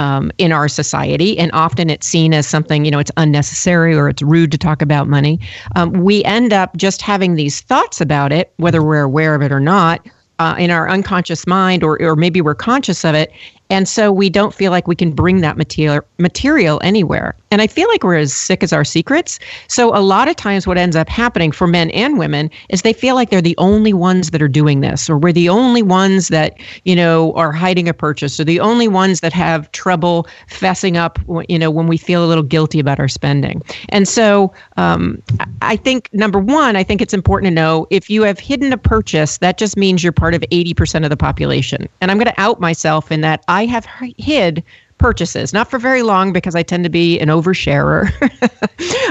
um, 0.01 0.31
in 0.39 0.51
our 0.51 0.67
society, 0.67 1.37
and 1.37 1.51
often 1.53 1.89
it's 1.91 2.07
seen 2.07 2.33
as 2.33 2.47
something, 2.47 2.85
you 2.85 2.91
know, 2.91 2.97
it's 2.97 3.11
unnecessary 3.17 3.95
or 3.95 4.09
it's 4.09 4.23
rude 4.23 4.51
to 4.51 4.57
talk 4.57 4.81
about 4.81 5.07
money. 5.07 5.39
Um, 5.75 5.91
we 5.91 6.23
end 6.23 6.51
up 6.53 6.75
just 6.75 7.03
having 7.03 7.35
these 7.35 7.61
thoughts 7.61 8.01
about 8.01 8.31
it, 8.31 8.51
whether 8.57 8.81
we're 8.81 9.03
aware 9.03 9.35
of 9.35 9.43
it 9.43 9.51
or 9.51 9.59
not, 9.59 10.03
uh, 10.39 10.55
in 10.57 10.71
our 10.71 10.89
unconscious 10.89 11.45
mind, 11.45 11.83
or, 11.83 12.01
or 12.01 12.15
maybe 12.15 12.41
we're 12.41 12.55
conscious 12.55 13.05
of 13.05 13.13
it, 13.13 13.31
and 13.71 13.87
so 13.87 14.11
we 14.11 14.29
don't 14.29 14.53
feel 14.53 14.69
like 14.69 14.85
we 14.85 14.95
can 14.95 15.11
bring 15.11 15.39
that 15.41 15.57
material 15.57 16.03
material 16.19 16.79
anywhere. 16.83 17.35
And 17.51 17.61
I 17.61 17.67
feel 17.67 17.87
like 17.87 18.03
we're 18.03 18.17
as 18.17 18.33
sick 18.33 18.63
as 18.63 18.73
our 18.73 18.83
secrets. 18.83 19.39
So 19.67 19.95
a 19.95 19.99
lot 19.99 20.27
of 20.27 20.35
times 20.35 20.67
what 20.67 20.77
ends 20.77 20.95
up 20.95 21.09
happening 21.09 21.51
for 21.51 21.67
men 21.67 21.89
and 21.91 22.19
women 22.19 22.49
is 22.69 22.81
they 22.81 22.93
feel 22.93 23.15
like 23.15 23.29
they're 23.29 23.41
the 23.41 23.57
only 23.57 23.93
ones 23.93 24.31
that 24.31 24.41
are 24.41 24.47
doing 24.47 24.81
this 24.81 25.09
or 25.09 25.17
we're 25.17 25.33
the 25.33 25.49
only 25.49 25.81
ones 25.81 26.27
that, 26.27 26.57
you 26.83 26.95
know, 26.95 27.33
are 27.33 27.51
hiding 27.51 27.87
a 27.87 27.93
purchase 27.93 28.39
or 28.39 28.43
the 28.43 28.59
only 28.59 28.89
ones 28.89 29.21
that 29.21 29.33
have 29.33 29.71
trouble 29.71 30.27
fessing 30.49 30.97
up, 30.97 31.17
you 31.49 31.57
know, 31.57 31.71
when 31.71 31.87
we 31.87 31.97
feel 31.97 32.25
a 32.25 32.27
little 32.27 32.43
guilty 32.43 32.79
about 32.79 32.99
our 32.99 33.07
spending. 33.07 33.61
And 33.89 34.07
so 34.07 34.53
um, 34.75 35.21
I 35.61 35.77
think 35.77 36.09
number 36.13 36.39
one, 36.39 36.75
I 36.75 36.83
think 36.83 37.01
it's 37.01 37.13
important 37.13 37.49
to 37.49 37.55
know 37.55 37.87
if 37.89 38.09
you 38.09 38.23
have 38.23 38.37
hidden 38.37 38.73
a 38.73 38.77
purchase, 38.77 39.37
that 39.37 39.57
just 39.57 39.77
means 39.77 40.03
you're 40.03 40.13
part 40.13 40.33
of 40.33 40.41
80% 40.51 41.03
of 41.05 41.09
the 41.09 41.17
population. 41.17 41.87
And 42.01 42.11
I'm 42.11 42.17
going 42.17 42.33
to 42.33 42.41
out 42.41 42.59
myself 42.59 43.11
in 43.11 43.21
that 43.21 43.45
I 43.47 43.60
I 43.61 43.65
have 43.67 43.85
hid 44.17 44.63
purchases, 44.97 45.53
not 45.53 45.69
for 45.69 45.77
very 45.77 46.01
long 46.01 46.33
because 46.33 46.55
I 46.55 46.63
tend 46.63 46.83
to 46.83 46.89
be 46.89 47.19
an 47.19 47.27
oversharer. 47.27 48.09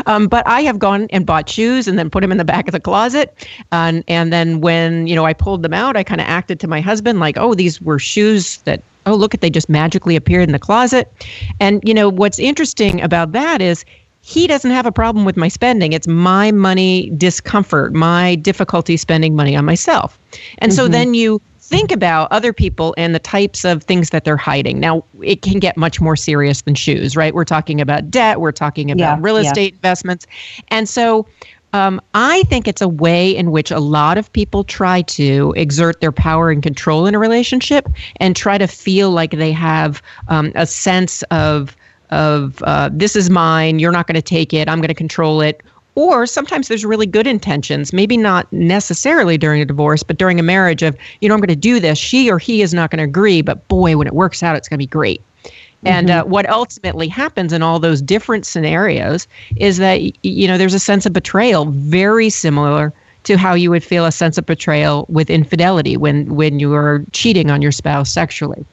um, 0.06 0.26
but 0.26 0.44
I 0.44 0.62
have 0.62 0.80
gone 0.80 1.06
and 1.10 1.24
bought 1.24 1.48
shoes 1.48 1.86
and 1.86 1.96
then 1.96 2.10
put 2.10 2.22
them 2.22 2.32
in 2.32 2.38
the 2.38 2.44
back 2.44 2.66
of 2.66 2.72
the 2.72 2.80
closet. 2.80 3.46
And, 3.70 4.02
and 4.08 4.32
then 4.32 4.60
when, 4.60 5.06
you 5.06 5.14
know, 5.14 5.24
I 5.24 5.34
pulled 5.34 5.62
them 5.62 5.72
out, 5.72 5.96
I 5.96 6.02
kind 6.02 6.20
of 6.20 6.26
acted 6.26 6.58
to 6.60 6.66
my 6.66 6.80
husband 6.80 7.20
like, 7.20 7.36
oh, 7.38 7.54
these 7.54 7.80
were 7.80 8.00
shoes 8.00 8.58
that, 8.62 8.82
oh, 9.06 9.14
look 9.14 9.34
at, 9.34 9.40
they 9.40 9.50
just 9.50 9.68
magically 9.68 10.16
appeared 10.16 10.48
in 10.48 10.52
the 10.52 10.58
closet. 10.58 11.12
And, 11.60 11.80
you 11.86 11.94
know, 11.94 12.08
what's 12.08 12.40
interesting 12.40 13.00
about 13.02 13.30
that 13.32 13.62
is 13.62 13.84
he 14.22 14.48
doesn't 14.48 14.72
have 14.72 14.86
a 14.86 14.92
problem 14.92 15.24
with 15.24 15.36
my 15.36 15.48
spending. 15.48 15.92
It's 15.92 16.08
my 16.08 16.50
money 16.50 17.10
discomfort, 17.10 17.92
my 17.92 18.34
difficulty 18.34 18.96
spending 18.96 19.36
money 19.36 19.54
on 19.54 19.64
myself. 19.64 20.18
And 20.58 20.72
mm-hmm. 20.72 20.76
so 20.76 20.88
then 20.88 21.14
you 21.14 21.40
think 21.70 21.92
about 21.92 22.30
other 22.32 22.52
people 22.52 22.94
and 22.98 23.14
the 23.14 23.20
types 23.20 23.64
of 23.64 23.84
things 23.84 24.10
that 24.10 24.24
they're 24.24 24.36
hiding. 24.36 24.80
Now, 24.80 25.04
it 25.22 25.42
can 25.42 25.60
get 25.60 25.76
much 25.76 26.00
more 26.00 26.16
serious 26.16 26.62
than 26.62 26.74
shoes, 26.74 27.16
right? 27.16 27.32
We're 27.32 27.44
talking 27.44 27.80
about 27.80 28.10
debt, 28.10 28.40
we're 28.40 28.50
talking 28.50 28.90
about 28.90 29.18
yeah, 29.18 29.18
real 29.20 29.36
estate 29.36 29.72
yeah. 29.72 29.76
investments. 29.76 30.26
And 30.68 30.88
so 30.88 31.28
um, 31.72 32.00
I 32.14 32.42
think 32.44 32.66
it's 32.66 32.82
a 32.82 32.88
way 32.88 33.30
in 33.30 33.52
which 33.52 33.70
a 33.70 33.78
lot 33.78 34.18
of 34.18 34.32
people 34.32 34.64
try 34.64 35.02
to 35.02 35.54
exert 35.56 36.00
their 36.00 36.10
power 36.10 36.50
and 36.50 36.60
control 36.60 37.06
in 37.06 37.14
a 37.14 37.20
relationship 37.20 37.88
and 38.16 38.34
try 38.34 38.58
to 38.58 38.66
feel 38.66 39.12
like 39.12 39.30
they 39.30 39.52
have 39.52 40.02
um, 40.26 40.50
a 40.56 40.66
sense 40.66 41.22
of 41.30 41.76
of 42.10 42.60
uh, 42.64 42.90
this 42.92 43.14
is 43.14 43.30
mine, 43.30 43.78
you're 43.78 43.92
not 43.92 44.08
going 44.08 44.16
to 44.16 44.22
take 44.22 44.52
it, 44.52 44.68
I'm 44.68 44.78
going 44.78 44.88
to 44.88 44.94
control 44.94 45.40
it, 45.40 45.62
or 46.00 46.26
sometimes 46.26 46.68
there's 46.68 46.84
really 46.84 47.06
good 47.06 47.26
intentions, 47.26 47.92
maybe 47.92 48.16
not 48.16 48.50
necessarily 48.52 49.36
during 49.36 49.60
a 49.60 49.66
divorce, 49.66 50.02
but 50.02 50.16
during 50.16 50.40
a 50.40 50.42
marriage 50.42 50.82
of, 50.82 50.96
you 51.20 51.28
know, 51.28 51.34
I'm 51.34 51.40
going 51.40 51.48
to 51.48 51.56
do 51.56 51.78
this. 51.78 51.98
She 51.98 52.30
or 52.30 52.38
he 52.38 52.62
is 52.62 52.72
not 52.72 52.90
going 52.90 52.98
to 52.98 53.04
agree, 53.04 53.42
but 53.42 53.68
boy, 53.68 53.96
when 53.98 54.06
it 54.06 54.14
works 54.14 54.42
out, 54.42 54.56
it's 54.56 54.66
going 54.66 54.78
to 54.78 54.82
be 54.82 54.86
great. 54.86 55.20
Mm-hmm. 55.44 55.86
And 55.86 56.10
uh, 56.10 56.24
what 56.24 56.48
ultimately 56.48 57.06
happens 57.08 57.52
in 57.52 57.62
all 57.62 57.78
those 57.78 58.00
different 58.00 58.46
scenarios 58.46 59.28
is 59.56 59.76
that, 59.76 60.00
you 60.24 60.48
know, 60.48 60.56
there's 60.56 60.74
a 60.74 60.80
sense 60.80 61.04
of 61.04 61.12
betrayal 61.12 61.66
very 61.66 62.30
similar 62.30 62.92
to 63.24 63.36
how 63.36 63.52
you 63.52 63.70
would 63.70 63.84
feel 63.84 64.06
a 64.06 64.12
sense 64.12 64.38
of 64.38 64.46
betrayal 64.46 65.04
with 65.10 65.28
infidelity 65.28 65.98
when, 65.98 66.34
when 66.34 66.58
you 66.60 66.72
are 66.72 67.04
cheating 67.12 67.50
on 67.50 67.60
your 67.60 67.72
spouse 67.72 68.10
sexually. 68.10 68.64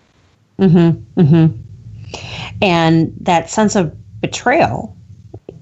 Mm-hmm. 0.60 1.22
Mm-hmm. 1.22 1.62
And 2.62 3.14
that 3.20 3.50
sense 3.50 3.76
of 3.76 3.94
betrayal 4.22 4.97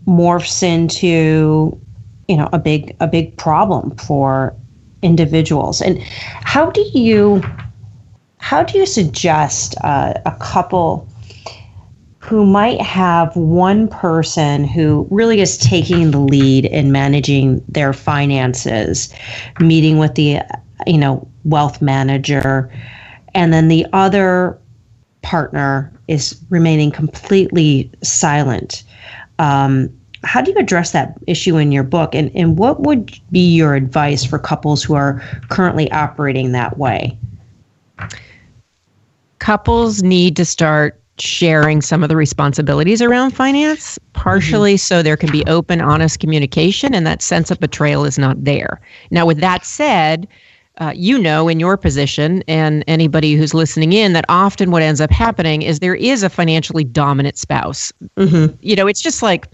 morphs 0.07 0.63
into 0.63 1.79
you 2.27 2.37
know 2.37 2.49
a 2.53 2.59
big 2.59 2.95
a 2.99 3.07
big 3.07 3.35
problem 3.37 3.95
for 3.97 4.55
individuals. 5.01 5.81
And 5.81 6.01
how 6.01 6.69
do 6.71 6.81
you 6.93 7.41
how 8.37 8.63
do 8.63 8.77
you 8.77 8.85
suggest 8.85 9.75
uh, 9.83 10.13
a 10.25 10.35
couple 10.39 11.07
who 12.19 12.45
might 12.45 12.81
have 12.81 13.35
one 13.35 13.87
person 13.87 14.63
who 14.63 15.07
really 15.11 15.41
is 15.41 15.57
taking 15.57 16.09
the 16.09 16.19
lead 16.19 16.65
in 16.65 16.91
managing 16.91 17.63
their 17.69 17.93
finances 17.93 19.13
meeting 19.59 19.99
with 19.99 20.15
the 20.15 20.39
you 20.87 20.97
know 20.97 21.27
wealth 21.43 21.81
manager 21.81 22.71
and 23.35 23.53
then 23.53 23.67
the 23.67 23.85
other 23.93 24.59
partner 25.21 25.91
is 26.07 26.39
remaining 26.49 26.91
completely 26.91 27.91
silent 28.03 28.83
um, 29.39 29.89
how 30.23 30.41
do 30.41 30.51
you 30.51 30.57
address 30.57 30.91
that 30.91 31.17
issue 31.27 31.57
in 31.57 31.71
your 31.71 31.83
book? 31.83 32.15
And, 32.15 32.31
and 32.35 32.57
what 32.57 32.81
would 32.81 33.17
be 33.31 33.55
your 33.55 33.75
advice 33.75 34.25
for 34.25 34.39
couples 34.39 34.83
who 34.83 34.95
are 34.95 35.21
currently 35.49 35.91
operating 35.91 36.51
that 36.51 36.77
way? 36.77 37.17
Couples 39.39 40.01
need 40.01 40.35
to 40.37 40.45
start 40.45 40.99
sharing 41.17 41.81
some 41.81 42.03
of 42.03 42.09
the 42.09 42.15
responsibilities 42.15 43.01
around 43.01 43.31
finance, 43.31 43.97
partially 44.13 44.73
mm-hmm. 44.73 44.95
so 44.95 45.01
there 45.01 45.15
can 45.15 45.31
be 45.31 45.45
open, 45.45 45.79
honest 45.79 46.19
communication, 46.19 46.93
and 46.93 47.07
that 47.07 47.21
sense 47.21 47.51
of 47.51 47.59
betrayal 47.59 48.03
is 48.03 48.17
not 48.17 48.43
there. 48.43 48.81
Now, 49.11 49.25
with 49.25 49.39
that 49.39 49.65
said, 49.65 50.27
uh, 50.77 50.93
you 50.95 51.17
know 51.17 51.47
in 51.47 51.59
your 51.59 51.77
position 51.77 52.43
and 52.47 52.83
anybody 52.87 53.33
who's 53.35 53.53
listening 53.53 53.93
in 53.93 54.13
that 54.13 54.25
often 54.29 54.71
what 54.71 54.81
ends 54.81 55.01
up 55.01 55.11
happening 55.11 55.61
is 55.61 55.79
there 55.79 55.95
is 55.95 56.23
a 56.23 56.29
financially 56.29 56.83
dominant 56.83 57.37
spouse. 57.37 57.91
Mm-hmm. 58.17 58.55
You 58.61 58.75
know, 58.75 58.87
it's 58.87 59.01
just 59.01 59.21
like, 59.21 59.47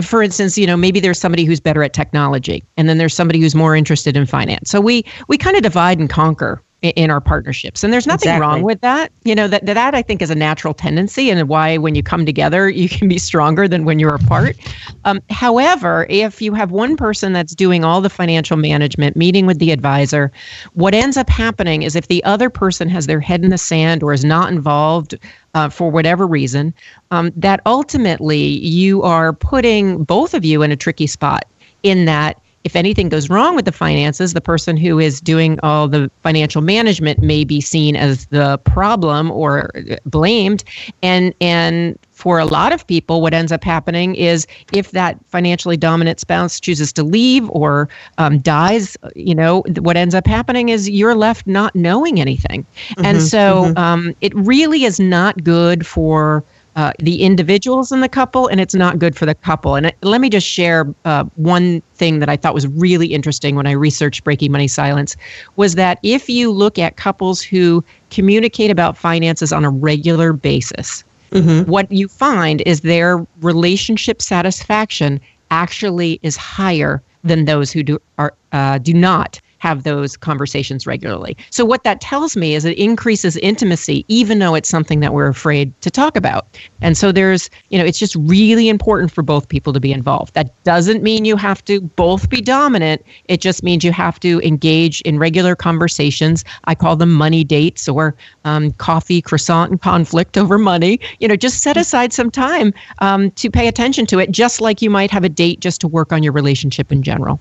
for 0.00 0.22
instance, 0.22 0.56
you 0.56 0.66
know, 0.66 0.76
maybe 0.76 1.00
there's 1.00 1.18
somebody 1.18 1.44
who's 1.44 1.60
better 1.60 1.82
at 1.82 1.92
technology, 1.92 2.62
and 2.76 2.88
then 2.88 2.98
there's 2.98 3.14
somebody 3.14 3.40
who's 3.40 3.54
more 3.54 3.76
interested 3.76 4.16
in 4.16 4.26
finance. 4.26 4.70
So 4.70 4.80
we 4.80 5.04
we 5.28 5.36
kind 5.36 5.56
of 5.56 5.62
divide 5.62 5.98
and 5.98 6.08
conquer 6.08 6.62
in 6.82 7.10
our 7.10 7.20
partnerships. 7.20 7.84
And 7.84 7.92
there's 7.92 8.06
nothing 8.06 8.28
exactly. 8.28 8.40
wrong 8.40 8.62
with 8.62 8.80
that. 8.80 9.12
You 9.24 9.34
know 9.34 9.46
that 9.48 9.64
that 9.66 9.94
i 9.94 10.02
think 10.02 10.20
is 10.20 10.30
a 10.30 10.34
natural 10.34 10.74
tendency 10.74 11.30
and 11.30 11.48
why 11.48 11.78
when 11.78 11.94
you 11.94 12.02
come 12.02 12.26
together 12.26 12.68
you 12.68 12.88
can 12.88 13.08
be 13.08 13.18
stronger 13.18 13.68
than 13.68 13.84
when 13.84 13.98
you're 13.98 14.14
apart. 14.14 14.56
Um, 15.04 15.20
however 15.30 16.06
if 16.08 16.42
you 16.42 16.54
have 16.54 16.70
one 16.72 16.96
person 16.96 17.32
that's 17.32 17.54
doing 17.54 17.84
all 17.84 18.00
the 18.00 18.10
financial 18.10 18.56
management 18.56 19.16
meeting 19.16 19.46
with 19.46 19.58
the 19.58 19.70
advisor 19.70 20.32
what 20.74 20.94
ends 20.94 21.16
up 21.16 21.28
happening 21.28 21.82
is 21.82 21.94
if 21.94 22.08
the 22.08 22.22
other 22.24 22.50
person 22.50 22.88
has 22.88 23.06
their 23.06 23.20
head 23.20 23.44
in 23.44 23.50
the 23.50 23.58
sand 23.58 24.02
or 24.02 24.12
is 24.12 24.24
not 24.24 24.50
involved 24.50 25.16
uh, 25.54 25.68
for 25.68 25.90
whatever 25.90 26.26
reason 26.26 26.74
um, 27.10 27.30
that 27.36 27.60
ultimately 27.66 28.42
you 28.42 29.02
are 29.02 29.32
putting 29.32 30.02
both 30.04 30.34
of 30.34 30.44
you 30.44 30.62
in 30.62 30.72
a 30.72 30.76
tricky 30.76 31.06
spot 31.06 31.44
in 31.82 32.06
that 32.06 32.40
if 32.64 32.76
anything 32.76 33.08
goes 33.08 33.28
wrong 33.28 33.56
with 33.56 33.64
the 33.64 33.72
finances, 33.72 34.34
the 34.34 34.40
person 34.40 34.76
who 34.76 34.98
is 34.98 35.20
doing 35.20 35.58
all 35.62 35.88
the 35.88 36.10
financial 36.22 36.62
management 36.62 37.18
may 37.20 37.44
be 37.44 37.60
seen 37.60 37.96
as 37.96 38.26
the 38.26 38.58
problem 38.64 39.30
or 39.30 39.70
blamed. 40.06 40.64
And 41.02 41.34
and 41.40 41.98
for 42.12 42.38
a 42.38 42.44
lot 42.44 42.72
of 42.72 42.86
people, 42.86 43.20
what 43.20 43.34
ends 43.34 43.50
up 43.50 43.64
happening 43.64 44.14
is 44.14 44.46
if 44.72 44.92
that 44.92 45.18
financially 45.26 45.76
dominant 45.76 46.20
spouse 46.20 46.60
chooses 46.60 46.92
to 46.92 47.02
leave 47.02 47.50
or 47.50 47.88
um, 48.18 48.38
dies, 48.38 48.96
you 49.16 49.34
know, 49.34 49.64
what 49.80 49.96
ends 49.96 50.14
up 50.14 50.26
happening 50.26 50.68
is 50.68 50.88
you're 50.88 51.16
left 51.16 51.48
not 51.48 51.74
knowing 51.74 52.20
anything. 52.20 52.64
Mm-hmm, 52.90 53.04
and 53.04 53.22
so 53.22 53.64
mm-hmm. 53.64 53.78
um, 53.78 54.14
it 54.20 54.32
really 54.36 54.84
is 54.84 55.00
not 55.00 55.42
good 55.42 55.84
for 55.84 56.44
uh, 56.76 56.92
the 56.98 57.22
individuals 57.22 57.92
in 57.92 58.00
the 58.00 58.08
couple, 58.08 58.46
and 58.46 58.60
it's 58.60 58.74
not 58.74 58.98
good 58.98 59.14
for 59.14 59.26
the 59.26 59.34
couple. 59.34 59.74
And 59.74 59.92
let 60.02 60.20
me 60.20 60.30
just 60.30 60.46
share 60.46 60.92
uh, 61.04 61.24
one 61.36 61.80
thing 61.94 62.18
that 62.20 62.28
I 62.28 62.36
thought 62.36 62.54
was 62.54 62.66
really 62.66 63.08
interesting 63.08 63.56
when 63.56 63.66
I 63.66 63.72
researched 63.72 64.24
Breaking 64.24 64.52
Money 64.52 64.68
Silence 64.68 65.16
was 65.56 65.74
that 65.74 65.98
if 66.02 66.28
you 66.28 66.50
look 66.50 66.78
at 66.78 66.96
couples 66.96 67.42
who 67.42 67.84
communicate 68.10 68.70
about 68.70 68.96
finances 68.96 69.52
on 69.52 69.64
a 69.64 69.70
regular 69.70 70.32
basis, 70.32 71.04
mm-hmm. 71.30 71.70
what 71.70 71.90
you 71.92 72.08
find 72.08 72.62
is 72.62 72.80
their 72.80 73.26
relationship 73.42 74.22
satisfaction 74.22 75.20
actually 75.50 76.18
is 76.22 76.36
higher 76.36 77.02
than 77.24 77.44
those 77.44 77.70
who 77.70 77.82
do 77.82 77.98
are 78.18 78.34
uh, 78.52 78.78
do 78.78 78.94
not 78.94 79.40
have 79.62 79.84
those 79.84 80.16
conversations 80.16 80.88
regularly. 80.88 81.36
So 81.50 81.64
what 81.64 81.84
that 81.84 82.00
tells 82.00 82.36
me 82.36 82.56
is 82.56 82.64
it 82.64 82.76
increases 82.76 83.36
intimacy, 83.36 84.04
even 84.08 84.40
though 84.40 84.56
it's 84.56 84.68
something 84.68 84.98
that 84.98 85.14
we're 85.14 85.28
afraid 85.28 85.72
to 85.82 85.90
talk 85.90 86.16
about. 86.16 86.46
And 86.80 86.98
so 86.98 87.12
there's, 87.12 87.48
you 87.68 87.78
know, 87.78 87.84
it's 87.84 88.00
just 88.00 88.16
really 88.16 88.68
important 88.68 89.12
for 89.12 89.22
both 89.22 89.48
people 89.48 89.72
to 89.72 89.78
be 89.78 89.92
involved. 89.92 90.34
That 90.34 90.50
doesn't 90.64 91.04
mean 91.04 91.24
you 91.24 91.36
have 91.36 91.64
to 91.66 91.80
both 91.80 92.28
be 92.28 92.40
dominant. 92.40 93.06
It 93.26 93.40
just 93.40 93.62
means 93.62 93.84
you 93.84 93.92
have 93.92 94.18
to 94.20 94.40
engage 94.40 95.00
in 95.02 95.20
regular 95.20 95.54
conversations. 95.54 96.44
I 96.64 96.74
call 96.74 96.96
them 96.96 97.12
money 97.12 97.44
dates 97.44 97.88
or 97.88 98.16
um, 98.44 98.72
coffee, 98.72 99.22
croissant, 99.22 99.70
and 99.70 99.80
conflict 99.80 100.36
over 100.36 100.58
money. 100.58 100.98
You 101.20 101.28
know, 101.28 101.36
just 101.36 101.62
set 101.62 101.76
aside 101.76 102.12
some 102.12 102.32
time 102.32 102.74
um, 102.98 103.30
to 103.32 103.48
pay 103.48 103.68
attention 103.68 104.06
to 104.06 104.18
it, 104.18 104.32
just 104.32 104.60
like 104.60 104.82
you 104.82 104.90
might 104.90 105.12
have 105.12 105.22
a 105.22 105.28
date 105.28 105.60
just 105.60 105.80
to 105.82 105.86
work 105.86 106.12
on 106.12 106.24
your 106.24 106.32
relationship 106.32 106.90
in 106.90 107.04
general. 107.04 107.38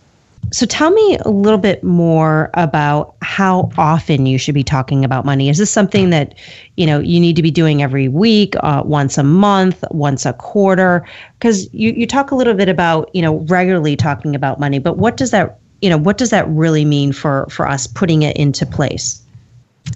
So 0.53 0.65
tell 0.65 0.91
me 0.91 1.17
a 1.24 1.29
little 1.29 1.57
bit 1.57 1.81
more 1.83 2.50
about 2.55 3.15
how 3.21 3.69
often 3.77 4.25
you 4.25 4.38
should 4.38 4.53
be 4.53 4.63
talking 4.63 5.05
about 5.05 5.24
money. 5.24 5.48
Is 5.48 5.57
this 5.57 5.71
something 5.71 6.10
that 6.10 6.36
you 6.75 6.86
know 6.86 7.00
you 7.00 7.19
need 7.19 7.38
to 7.38 7.41
be 7.41 7.51
doing 7.51 7.81
every 7.81 8.10
week, 8.10 8.55
uh, 8.60 8.83
once 8.86 9.17
a 9.17 9.24
month, 9.24 9.83
once 9.91 10.25
a 10.25 10.33
quarter? 10.33 11.07
Because 11.39 11.74
you 11.74 11.91
you 11.91 12.05
talk 12.05 12.31
a 12.31 12.36
little 12.36 12.53
bit 12.53 12.67
about 12.67 13.10
you 13.13 13.21
know 13.21 13.39
regularly 13.48 13.95
talking 13.95 14.36
about 14.36 14.60
money, 14.60 14.79
but 14.79 14.98
what 14.98 15.15
does 15.15 15.31
that 15.31 15.60
you 15.81 15.89
know 15.89 15.98
what 15.98 16.17
does 16.17 16.31
that 16.31 16.48
really 16.50 16.83
mean 16.83 17.13
for 17.13 17.48
for 17.50 17.67
us 17.67 17.88
putting 17.88 18.24
it 18.24 18.36
into 18.36 18.65
place? 18.65 19.21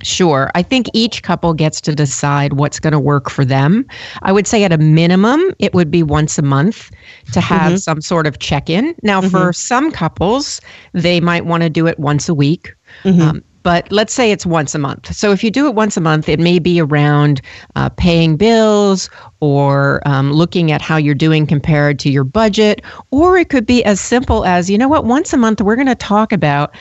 Sure. 0.03 0.51
I 0.55 0.61
think 0.61 0.87
each 0.93 1.23
couple 1.23 1.53
gets 1.53 1.79
to 1.81 1.95
decide 1.95 2.53
what's 2.53 2.79
going 2.79 2.93
to 2.93 2.99
work 2.99 3.29
for 3.29 3.45
them. 3.45 3.85
I 4.23 4.31
would 4.31 4.47
say 4.47 4.63
at 4.63 4.73
a 4.73 4.77
minimum, 4.77 5.41
it 5.59 5.73
would 5.73 5.91
be 5.91 6.03
once 6.03 6.37
a 6.37 6.41
month 6.41 6.91
to 7.33 7.41
have 7.41 7.73
mm-hmm. 7.73 7.77
some 7.77 8.01
sort 8.01 8.27
of 8.27 8.39
check 8.39 8.69
in. 8.69 8.95
Now, 9.03 9.21
mm-hmm. 9.21 9.29
for 9.29 9.53
some 9.53 9.91
couples, 9.91 10.59
they 10.93 11.21
might 11.21 11.45
want 11.45 11.63
to 11.63 11.69
do 11.69 11.87
it 11.87 11.99
once 11.99 12.27
a 12.27 12.33
week. 12.33 12.73
Mm-hmm. 13.03 13.21
Um, 13.21 13.43
but 13.63 13.91
let's 13.91 14.13
say 14.13 14.31
it's 14.31 14.45
once 14.45 14.75
a 14.75 14.77
month. 14.77 15.11
So 15.15 15.31
if 15.31 15.43
you 15.43 15.49
do 15.49 15.65
it 15.65 15.73
once 15.73 15.97
a 15.97 16.01
month, 16.01 16.29
it 16.29 16.39
may 16.39 16.59
be 16.59 16.79
around 16.79 17.41
uh, 17.75 17.89
paying 17.89 18.37
bills 18.37 19.09
or 19.39 20.07
um, 20.07 20.31
looking 20.31 20.71
at 20.71 20.83
how 20.83 20.97
you're 20.97 21.15
doing 21.15 21.47
compared 21.47 21.97
to 21.99 22.11
your 22.11 22.23
budget, 22.23 22.83
or 23.09 23.39
it 23.39 23.49
could 23.49 23.65
be 23.65 23.83
as 23.83 23.99
simple 23.99 24.45
as, 24.45 24.69
you 24.69 24.77
know 24.77 24.87
what, 24.87 25.05
once 25.05 25.33
a 25.33 25.37
month, 25.37 25.61
we're 25.61 25.75
going 25.75 25.87
to 25.87 25.95
talk 25.95 26.31
about 26.31 26.75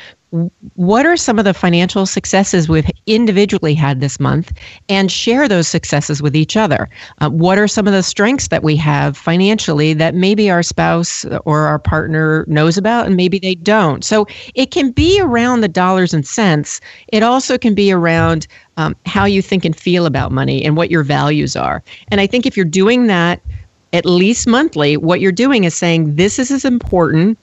what 0.75 1.07
are 1.07 1.17
some 1.17 1.39
of 1.39 1.45
the 1.45 1.55
financial 1.55 2.07
successes 2.07 2.69
we've 2.69 2.91
individually 3.07 3.75
had 3.75 4.01
this 4.01 4.19
month 4.19 4.53
and 4.89 5.11
share 5.11 5.49
those 5.49 5.69
successes 5.69 6.21
with 6.21 6.35
each 6.35 6.57
other? 6.57 6.89
Uh, 7.21 7.31
what 7.31 7.57
are 7.59 7.69
some 7.69 7.87
of 7.87 7.93
the 7.93 8.03
strengths 8.03 8.49
that 8.49 8.63
we 8.63 8.75
have 8.77 9.17
financially 9.17 9.95
that 9.95 10.15
maybe 10.15 10.51
our 10.51 10.63
spouse 10.63 11.25
or 11.45 11.61
our 11.67 11.79
partner 11.79 12.45
knows 12.49 12.77
about 12.77 13.07
and 13.07 13.17
maybe 13.17 13.39
they 13.39 13.55
don't? 13.55 14.05
So 14.05 14.27
it 14.55 14.71
can 14.71 14.91
be 14.91 15.21
around 15.21 15.61
the 15.61 15.69
dollars 15.69 16.13
and 16.13 16.27
cents. 16.27 16.81
It 17.09 17.23
also 17.23 17.57
can 17.57 17.75
be 17.75 17.93
around 17.93 18.47
um, 18.77 18.97
how 19.07 19.25
you 19.27 19.41
think 19.41 19.65
and 19.65 19.77
feel 19.77 20.05
about 20.05 20.33
money 20.33 20.65
and 20.65 20.77
what 20.77 20.91
your 20.91 21.05
values 21.05 21.55
are. 21.55 21.83
And 22.09 22.21
i 22.21 22.27
think 22.27 22.47
if 22.47 22.57
you're 22.57 22.67
doing 22.67 23.07
that 23.07 23.41
at 23.93 24.05
least 24.05 24.49
monthly 24.49 24.97
what 24.97 25.21
you're 25.21 25.33
doing 25.33 25.65
is 25.65 25.75
saying 25.75 26.17
this 26.17 26.39
is 26.39 26.51
as 26.51 26.65
important 26.65 27.39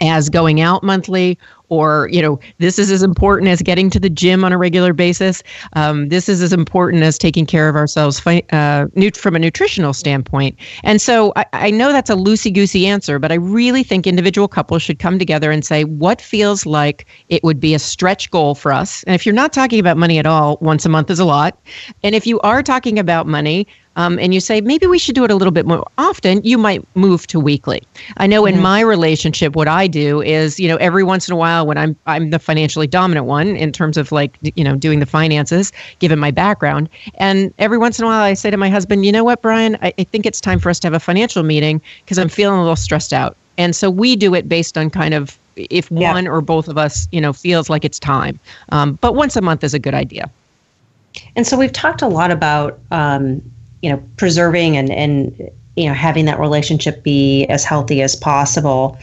as 0.00 0.28
going 0.28 0.60
out 0.60 0.82
monthly 0.82 1.38
or 1.68 2.08
you 2.10 2.22
know 2.22 2.38
this 2.58 2.78
is 2.78 2.90
as 2.90 3.02
important 3.02 3.48
as 3.48 3.62
getting 3.62 3.90
to 3.90 4.00
the 4.00 4.10
gym 4.10 4.44
on 4.44 4.52
a 4.52 4.58
regular 4.58 4.92
basis. 4.92 5.42
Um, 5.74 6.08
this 6.08 6.28
is 6.28 6.42
as 6.42 6.52
important 6.52 7.02
as 7.02 7.18
taking 7.18 7.46
care 7.46 7.68
of 7.68 7.76
ourselves 7.76 8.24
uh, 8.26 8.86
from 9.14 9.36
a 9.36 9.38
nutritional 9.38 9.92
standpoint. 9.92 10.58
And 10.82 11.00
so 11.00 11.32
I, 11.36 11.46
I 11.52 11.70
know 11.70 11.92
that's 11.92 12.10
a 12.10 12.14
loosey 12.14 12.52
goosey 12.52 12.86
answer 12.86 13.18
but 13.18 13.32
i 13.32 13.34
really 13.34 13.82
think 13.82 14.06
individual 14.06 14.48
couples 14.48 14.82
should 14.82 14.98
come 14.98 15.18
together 15.18 15.50
and 15.50 15.64
say 15.64 15.84
what 15.84 16.20
feels 16.20 16.66
like 16.66 17.06
it 17.28 17.42
would 17.44 17.60
be 17.60 17.74
a 17.74 17.78
stretch 17.78 18.30
goal 18.30 18.54
for 18.54 18.72
us? 18.72 19.02
And 19.04 19.14
if 19.14 19.24
you're 19.24 19.34
not 19.34 19.52
talking 19.52 19.80
about 19.80 19.96
money 19.96 20.18
at 20.18 20.26
all 20.26 20.58
once 20.60 20.84
a 20.84 20.88
month 20.88 21.10
is 21.10 21.18
a 21.18 21.24
lot. 21.24 21.58
And 22.02 22.14
if 22.14 22.26
you 22.26 22.40
are 22.40 22.62
talking 22.62 22.98
about 22.98 23.26
money 23.26 23.66
um, 23.98 24.18
and 24.20 24.32
you 24.32 24.40
say 24.40 24.60
maybe 24.60 24.86
we 24.86 24.98
should 24.98 25.16
do 25.16 25.24
it 25.24 25.30
a 25.30 25.34
little 25.34 25.52
bit 25.52 25.66
more 25.66 25.84
often, 25.98 26.40
you 26.44 26.56
might 26.56 26.82
move 26.94 27.26
to 27.26 27.40
weekly. 27.40 27.82
I 28.16 28.28
know 28.28 28.44
mm-hmm. 28.44 28.56
in 28.56 28.62
my 28.62 28.80
relationship, 28.80 29.56
what 29.56 29.66
I 29.66 29.88
do 29.88 30.22
is, 30.22 30.58
you 30.58 30.68
know, 30.68 30.76
every 30.76 31.02
once 31.02 31.28
in 31.28 31.34
a 31.34 31.36
while 31.36 31.66
when 31.66 31.76
I'm 31.76 31.96
I'm 32.06 32.30
the 32.30 32.38
financially 32.38 32.86
dominant 32.86 33.26
one 33.26 33.56
in 33.56 33.72
terms 33.72 33.96
of 33.96 34.12
like 34.12 34.38
you 34.54 34.62
know 34.62 34.76
doing 34.76 35.00
the 35.00 35.06
finances, 35.06 35.72
given 35.98 36.18
my 36.18 36.30
background, 36.30 36.88
and 37.16 37.52
every 37.58 37.76
once 37.76 37.98
in 37.98 38.04
a 38.04 38.08
while 38.08 38.22
I 38.22 38.34
say 38.34 38.50
to 38.50 38.56
my 38.56 38.70
husband, 38.70 39.04
you 39.04 39.10
know 39.10 39.24
what, 39.24 39.42
Brian, 39.42 39.76
I, 39.82 39.92
I 39.98 40.04
think 40.04 40.24
it's 40.26 40.40
time 40.40 40.60
for 40.60 40.70
us 40.70 40.78
to 40.80 40.86
have 40.86 40.94
a 40.94 41.00
financial 41.00 41.42
meeting 41.42 41.82
because 42.04 42.18
I'm 42.18 42.28
feeling 42.28 42.58
a 42.58 42.62
little 42.62 42.76
stressed 42.76 43.12
out. 43.12 43.36
And 43.58 43.74
so 43.74 43.90
we 43.90 44.14
do 44.14 44.32
it 44.34 44.48
based 44.48 44.78
on 44.78 44.90
kind 44.90 45.12
of 45.12 45.36
if 45.56 45.90
yeah. 45.90 46.12
one 46.12 46.28
or 46.28 46.40
both 46.40 46.68
of 46.68 46.78
us, 46.78 47.08
you 47.10 47.20
know, 47.20 47.32
feels 47.32 47.68
like 47.68 47.84
it's 47.84 47.98
time. 47.98 48.38
Um, 48.68 48.94
but 49.00 49.16
once 49.16 49.34
a 49.34 49.40
month 49.40 49.64
is 49.64 49.74
a 49.74 49.80
good 49.80 49.94
idea. 49.94 50.30
And 51.34 51.44
so 51.44 51.56
we've 51.56 51.72
talked 51.72 52.00
a 52.00 52.06
lot 52.06 52.30
about 52.30 52.78
um, 52.92 53.42
you 53.82 53.90
know 53.90 54.02
preserving 54.16 54.76
and 54.76 54.90
and 54.90 55.50
you 55.76 55.86
know 55.86 55.94
having 55.94 56.24
that 56.24 56.38
relationship 56.38 57.02
be 57.02 57.46
as 57.46 57.64
healthy 57.64 58.02
as 58.02 58.16
possible 58.16 58.98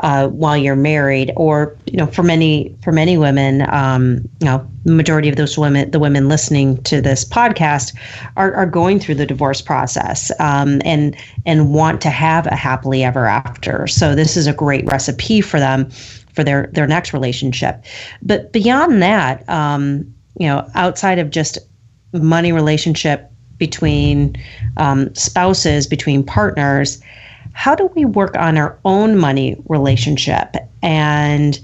uh, 0.00 0.28
while 0.28 0.56
you're 0.56 0.76
married 0.76 1.32
or 1.36 1.76
you 1.86 1.96
know 1.96 2.06
for 2.06 2.22
many 2.22 2.76
for 2.82 2.92
many 2.92 3.16
women 3.16 3.62
um, 3.70 4.16
you 4.40 4.46
know 4.46 4.68
the 4.84 4.92
majority 4.92 5.28
of 5.28 5.36
those 5.36 5.56
women 5.56 5.90
the 5.92 5.98
women 5.98 6.28
listening 6.28 6.82
to 6.82 7.00
this 7.00 7.24
podcast 7.24 7.96
are, 8.36 8.52
are 8.54 8.66
going 8.66 8.98
through 8.98 9.14
the 9.14 9.26
divorce 9.26 9.62
process 9.62 10.32
um, 10.40 10.82
and 10.84 11.16
and 11.46 11.72
want 11.72 12.00
to 12.00 12.10
have 12.10 12.46
a 12.48 12.56
happily 12.56 13.04
ever 13.04 13.26
after. 13.26 13.86
So 13.86 14.14
this 14.14 14.36
is 14.36 14.46
a 14.46 14.52
great 14.52 14.84
recipe 14.86 15.40
for 15.40 15.60
them 15.60 15.90
for 16.32 16.42
their 16.42 16.68
their 16.72 16.86
next 16.86 17.12
relationship. 17.12 17.84
But 18.20 18.52
beyond 18.52 19.00
that 19.02 19.48
um, 19.48 20.12
you 20.38 20.48
know 20.48 20.68
outside 20.74 21.18
of 21.18 21.30
just 21.30 21.58
money 22.12 22.52
relationship 22.52 23.30
between 23.58 24.36
um, 24.76 25.14
spouses, 25.14 25.86
between 25.86 26.22
partners. 26.22 27.00
How 27.52 27.74
do 27.74 27.86
we 27.94 28.04
work 28.04 28.36
on 28.36 28.56
our 28.56 28.78
own 28.84 29.16
money 29.16 29.56
relationship? 29.68 30.56
And 30.82 31.58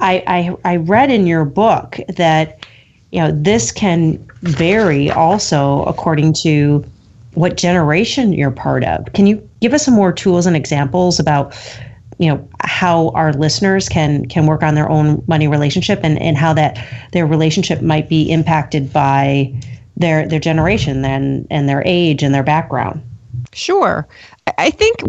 I, 0.00 0.56
I, 0.64 0.72
I 0.72 0.76
read 0.76 1.10
in 1.10 1.26
your 1.26 1.44
book 1.44 1.98
that 2.16 2.66
you 3.12 3.20
know 3.20 3.30
this 3.30 3.70
can 3.70 4.18
vary 4.42 5.10
also 5.10 5.84
according 5.84 6.32
to 6.42 6.84
what 7.34 7.56
generation 7.56 8.32
you're 8.32 8.50
part 8.50 8.84
of. 8.84 9.12
Can 9.12 9.26
you 9.26 9.48
give 9.60 9.72
us 9.72 9.84
some 9.84 9.94
more 9.94 10.12
tools 10.12 10.46
and 10.46 10.56
examples 10.56 11.20
about 11.20 11.54
you 12.18 12.28
know 12.28 12.48
how 12.60 13.08
our 13.10 13.32
listeners 13.32 13.88
can 13.88 14.26
can 14.26 14.46
work 14.46 14.62
on 14.62 14.74
their 14.74 14.88
own 14.88 15.22
money 15.26 15.48
relationship 15.48 16.00
and, 16.02 16.18
and 16.20 16.36
how 16.36 16.52
that 16.52 16.78
their 17.12 17.26
relationship 17.26 17.82
might 17.82 18.08
be 18.08 18.30
impacted 18.30 18.92
by 18.92 19.52
their 19.96 20.26
their 20.28 20.40
generation 20.40 21.04
and 21.04 21.46
and 21.50 21.68
their 21.68 21.82
age 21.86 22.22
and 22.22 22.34
their 22.34 22.42
background. 22.42 23.02
Sure. 23.52 24.06
I 24.58 24.70
think 24.70 25.02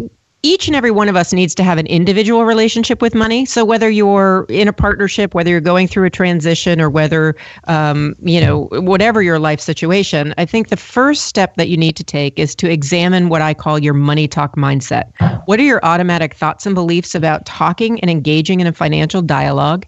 each 0.46 0.68
and 0.68 0.76
every 0.76 0.92
one 0.92 1.08
of 1.08 1.16
us 1.16 1.32
needs 1.32 1.56
to 1.56 1.64
have 1.64 1.76
an 1.76 1.86
individual 1.86 2.44
relationship 2.44 3.02
with 3.02 3.16
money. 3.16 3.44
So 3.44 3.64
whether 3.64 3.90
you're 3.90 4.46
in 4.48 4.68
a 4.68 4.72
partnership, 4.72 5.34
whether 5.34 5.50
you're 5.50 5.60
going 5.60 5.88
through 5.88 6.04
a 6.04 6.10
transition, 6.10 6.80
or 6.80 6.88
whether 6.88 7.34
um, 7.64 8.14
you 8.20 8.40
know 8.40 8.68
whatever 8.72 9.22
your 9.22 9.40
life 9.40 9.60
situation, 9.60 10.34
I 10.38 10.44
think 10.44 10.68
the 10.68 10.76
first 10.76 11.24
step 11.24 11.56
that 11.56 11.68
you 11.68 11.76
need 11.76 11.96
to 11.96 12.04
take 12.04 12.38
is 12.38 12.54
to 12.56 12.70
examine 12.70 13.28
what 13.28 13.42
I 13.42 13.54
call 13.54 13.80
your 13.80 13.94
money 13.94 14.28
talk 14.28 14.54
mindset. 14.56 15.10
What 15.46 15.58
are 15.58 15.64
your 15.64 15.84
automatic 15.84 16.34
thoughts 16.34 16.64
and 16.64 16.74
beliefs 16.74 17.14
about 17.14 17.44
talking 17.44 17.98
and 18.00 18.10
engaging 18.10 18.60
in 18.60 18.68
a 18.68 18.72
financial 18.72 19.22
dialogue, 19.22 19.84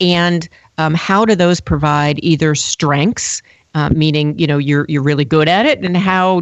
and 0.00 0.48
um, 0.78 0.94
how 0.94 1.24
do 1.24 1.36
those 1.36 1.60
provide 1.60 2.18
either 2.22 2.54
strengths 2.54 3.42
uh, 3.74 3.88
meaning 3.90 4.38
you 4.38 4.46
know 4.46 4.58
you're 4.58 4.84
you're 4.88 5.02
really 5.02 5.24
good 5.24 5.48
at 5.48 5.66
it 5.66 5.84
and 5.84 5.96
how 5.96 6.40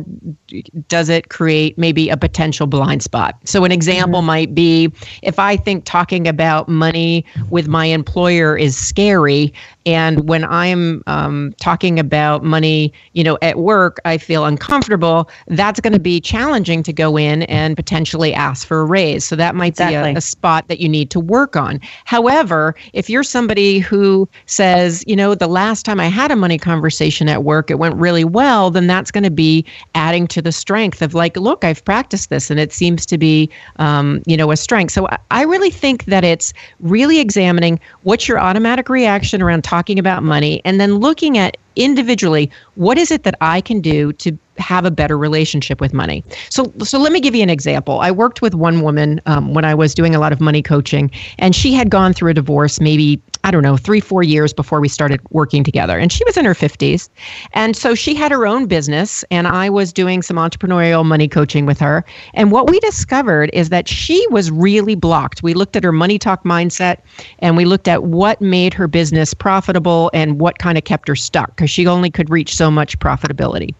does 0.88 1.08
it 1.08 1.28
create 1.28 1.76
maybe 1.76 2.08
a 2.08 2.16
potential 2.16 2.66
blind 2.66 3.02
spot 3.02 3.36
so 3.44 3.64
an 3.64 3.72
example 3.72 4.20
mm-hmm. 4.20 4.26
might 4.26 4.54
be 4.54 4.90
if 5.22 5.38
i 5.38 5.56
think 5.56 5.84
talking 5.84 6.26
about 6.26 6.68
money 6.68 7.24
with 7.50 7.68
my 7.68 7.86
employer 7.86 8.56
is 8.56 8.76
scary 8.76 9.52
and 9.88 10.28
when 10.28 10.44
I'm 10.44 11.02
um, 11.06 11.54
talking 11.58 11.98
about 11.98 12.44
money, 12.44 12.92
you 13.14 13.24
know, 13.24 13.38
at 13.40 13.58
work, 13.58 14.00
I 14.04 14.18
feel 14.18 14.44
uncomfortable. 14.44 15.30
That's 15.46 15.80
going 15.80 15.94
to 15.94 15.98
be 15.98 16.20
challenging 16.20 16.82
to 16.82 16.92
go 16.92 17.16
in 17.16 17.44
and 17.44 17.74
potentially 17.74 18.34
ask 18.34 18.66
for 18.66 18.80
a 18.80 18.84
raise. 18.84 19.24
So 19.24 19.34
that 19.36 19.54
might 19.54 19.68
exactly. 19.68 20.10
be 20.10 20.16
a, 20.16 20.18
a 20.18 20.20
spot 20.20 20.68
that 20.68 20.80
you 20.80 20.90
need 20.90 21.10
to 21.12 21.20
work 21.20 21.56
on. 21.56 21.80
However, 22.04 22.74
if 22.92 23.08
you're 23.08 23.22
somebody 23.22 23.78
who 23.78 24.28
says, 24.44 25.02
you 25.06 25.16
know, 25.16 25.34
the 25.34 25.46
last 25.46 25.86
time 25.86 26.00
I 26.00 26.08
had 26.08 26.30
a 26.30 26.36
money 26.36 26.58
conversation 26.58 27.26
at 27.26 27.42
work, 27.42 27.70
it 27.70 27.78
went 27.78 27.94
really 27.94 28.24
well, 28.24 28.70
then 28.70 28.88
that's 28.88 29.10
going 29.10 29.24
to 29.24 29.30
be 29.30 29.64
adding 29.94 30.26
to 30.26 30.42
the 30.42 30.52
strength 30.52 31.00
of 31.00 31.14
like, 31.14 31.34
look, 31.38 31.64
I've 31.64 31.82
practiced 31.82 32.28
this 32.28 32.50
and 32.50 32.60
it 32.60 32.74
seems 32.74 33.06
to 33.06 33.16
be, 33.16 33.48
um, 33.76 34.22
you 34.26 34.36
know, 34.36 34.50
a 34.50 34.56
strength. 34.58 34.92
So 34.92 35.08
I 35.30 35.44
really 35.44 35.70
think 35.70 36.04
that 36.04 36.24
it's 36.24 36.52
really 36.80 37.20
examining 37.20 37.80
what's 38.02 38.28
your 38.28 38.38
automatic 38.38 38.90
reaction 38.90 39.40
around 39.40 39.64
talking 39.64 39.77
talking 39.78 39.98
about 40.00 40.24
money 40.24 40.60
and 40.64 40.80
then 40.80 40.96
looking 40.96 41.38
at 41.38 41.56
individually 41.76 42.50
what 42.74 42.98
is 42.98 43.12
it 43.12 43.22
that 43.22 43.36
I 43.40 43.60
can 43.60 43.80
do 43.80 44.12
to 44.14 44.36
have 44.58 44.84
a 44.84 44.90
better 44.90 45.16
relationship 45.16 45.80
with 45.80 45.92
money. 45.92 46.24
So, 46.50 46.72
so 46.82 46.98
let 46.98 47.12
me 47.12 47.20
give 47.20 47.34
you 47.34 47.42
an 47.42 47.50
example. 47.50 48.00
I 48.00 48.10
worked 48.10 48.42
with 48.42 48.54
one 48.54 48.82
woman 48.82 49.20
um, 49.26 49.54
when 49.54 49.64
I 49.64 49.74
was 49.74 49.94
doing 49.94 50.14
a 50.14 50.18
lot 50.18 50.32
of 50.32 50.40
money 50.40 50.62
coaching, 50.62 51.10
and 51.38 51.54
she 51.54 51.72
had 51.72 51.90
gone 51.90 52.12
through 52.12 52.30
a 52.30 52.34
divorce 52.34 52.80
maybe 52.80 53.20
I 53.44 53.50
don't 53.50 53.62
know, 53.62 53.76
three, 53.76 54.00
four 54.00 54.22
years 54.22 54.52
before 54.52 54.80
we 54.80 54.88
started 54.88 55.20
working 55.30 55.64
together. 55.64 55.98
And 55.98 56.12
she 56.12 56.24
was 56.24 56.36
in 56.36 56.44
her 56.44 56.54
50s. 56.54 57.08
And 57.52 57.76
so 57.76 57.94
she 57.94 58.14
had 58.14 58.32
her 58.32 58.46
own 58.46 58.66
business, 58.66 59.24
and 59.30 59.46
I 59.46 59.70
was 59.70 59.92
doing 59.92 60.22
some 60.22 60.36
entrepreneurial 60.36 61.04
money 61.04 61.28
coaching 61.28 61.64
with 61.64 61.78
her. 61.80 62.04
And 62.34 62.50
what 62.50 62.68
we 62.68 62.80
discovered 62.80 63.50
is 63.52 63.68
that 63.70 63.88
she 63.88 64.26
was 64.30 64.50
really 64.50 64.94
blocked. 64.94 65.42
We 65.42 65.54
looked 65.54 65.76
at 65.76 65.84
her 65.84 65.92
money 65.92 66.18
talk 66.18 66.44
mindset 66.44 66.98
and 67.38 67.56
we 67.56 67.64
looked 67.64 67.88
at 67.88 68.04
what 68.04 68.40
made 68.40 68.74
her 68.74 68.88
business 68.88 69.34
profitable 69.34 70.10
and 70.12 70.40
what 70.40 70.58
kind 70.58 70.76
of 70.76 70.84
kept 70.84 71.08
her 71.08 71.16
stuck 71.16 71.48
because 71.48 71.70
she 71.70 71.86
only 71.86 72.10
could 72.10 72.28
reach 72.30 72.54
so 72.54 72.70
much 72.70 72.98
profitability. 72.98 73.74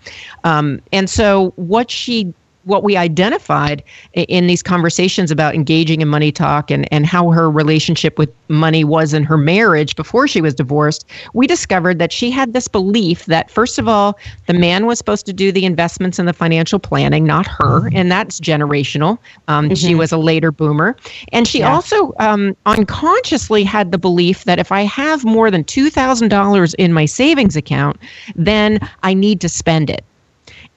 Um, 0.44 0.67
and 0.92 1.08
so 1.08 1.52
what 1.56 1.90
she 1.90 2.32
what 2.68 2.84
we 2.84 2.96
identified 2.96 3.82
in 4.12 4.46
these 4.46 4.62
conversations 4.62 5.30
about 5.30 5.54
engaging 5.54 6.02
in 6.02 6.08
money 6.08 6.30
talk 6.30 6.70
and, 6.70 6.86
and 6.92 7.06
how 7.06 7.30
her 7.30 7.50
relationship 7.50 8.18
with 8.18 8.30
money 8.48 8.84
was 8.84 9.14
in 9.14 9.24
her 9.24 9.38
marriage 9.38 9.96
before 9.96 10.28
she 10.28 10.42
was 10.42 10.54
divorced, 10.54 11.06
we 11.32 11.46
discovered 11.46 11.98
that 11.98 12.12
she 12.12 12.30
had 12.30 12.52
this 12.52 12.68
belief 12.68 13.24
that, 13.24 13.50
first 13.50 13.78
of 13.78 13.88
all, 13.88 14.18
the 14.46 14.52
man 14.52 14.84
was 14.84 14.98
supposed 14.98 15.24
to 15.26 15.32
do 15.32 15.50
the 15.50 15.64
investments 15.64 16.18
and 16.18 16.28
the 16.28 16.32
financial 16.32 16.78
planning, 16.78 17.24
not 17.24 17.46
her. 17.46 17.88
And 17.94 18.12
that's 18.12 18.38
generational. 18.38 19.18
Um, 19.48 19.66
mm-hmm. 19.66 19.74
She 19.74 19.94
was 19.94 20.12
a 20.12 20.18
later 20.18 20.52
boomer. 20.52 20.94
And 21.32 21.48
she 21.48 21.60
yeah. 21.60 21.72
also 21.72 22.12
um, 22.18 22.54
unconsciously 22.66 23.64
had 23.64 23.92
the 23.92 23.98
belief 23.98 24.44
that 24.44 24.58
if 24.58 24.70
I 24.70 24.82
have 24.82 25.24
more 25.24 25.50
than 25.50 25.64
$2,000 25.64 26.74
in 26.76 26.92
my 26.92 27.06
savings 27.06 27.56
account, 27.56 27.96
then 28.36 28.78
I 29.02 29.14
need 29.14 29.40
to 29.40 29.48
spend 29.48 29.88
it. 29.88 30.04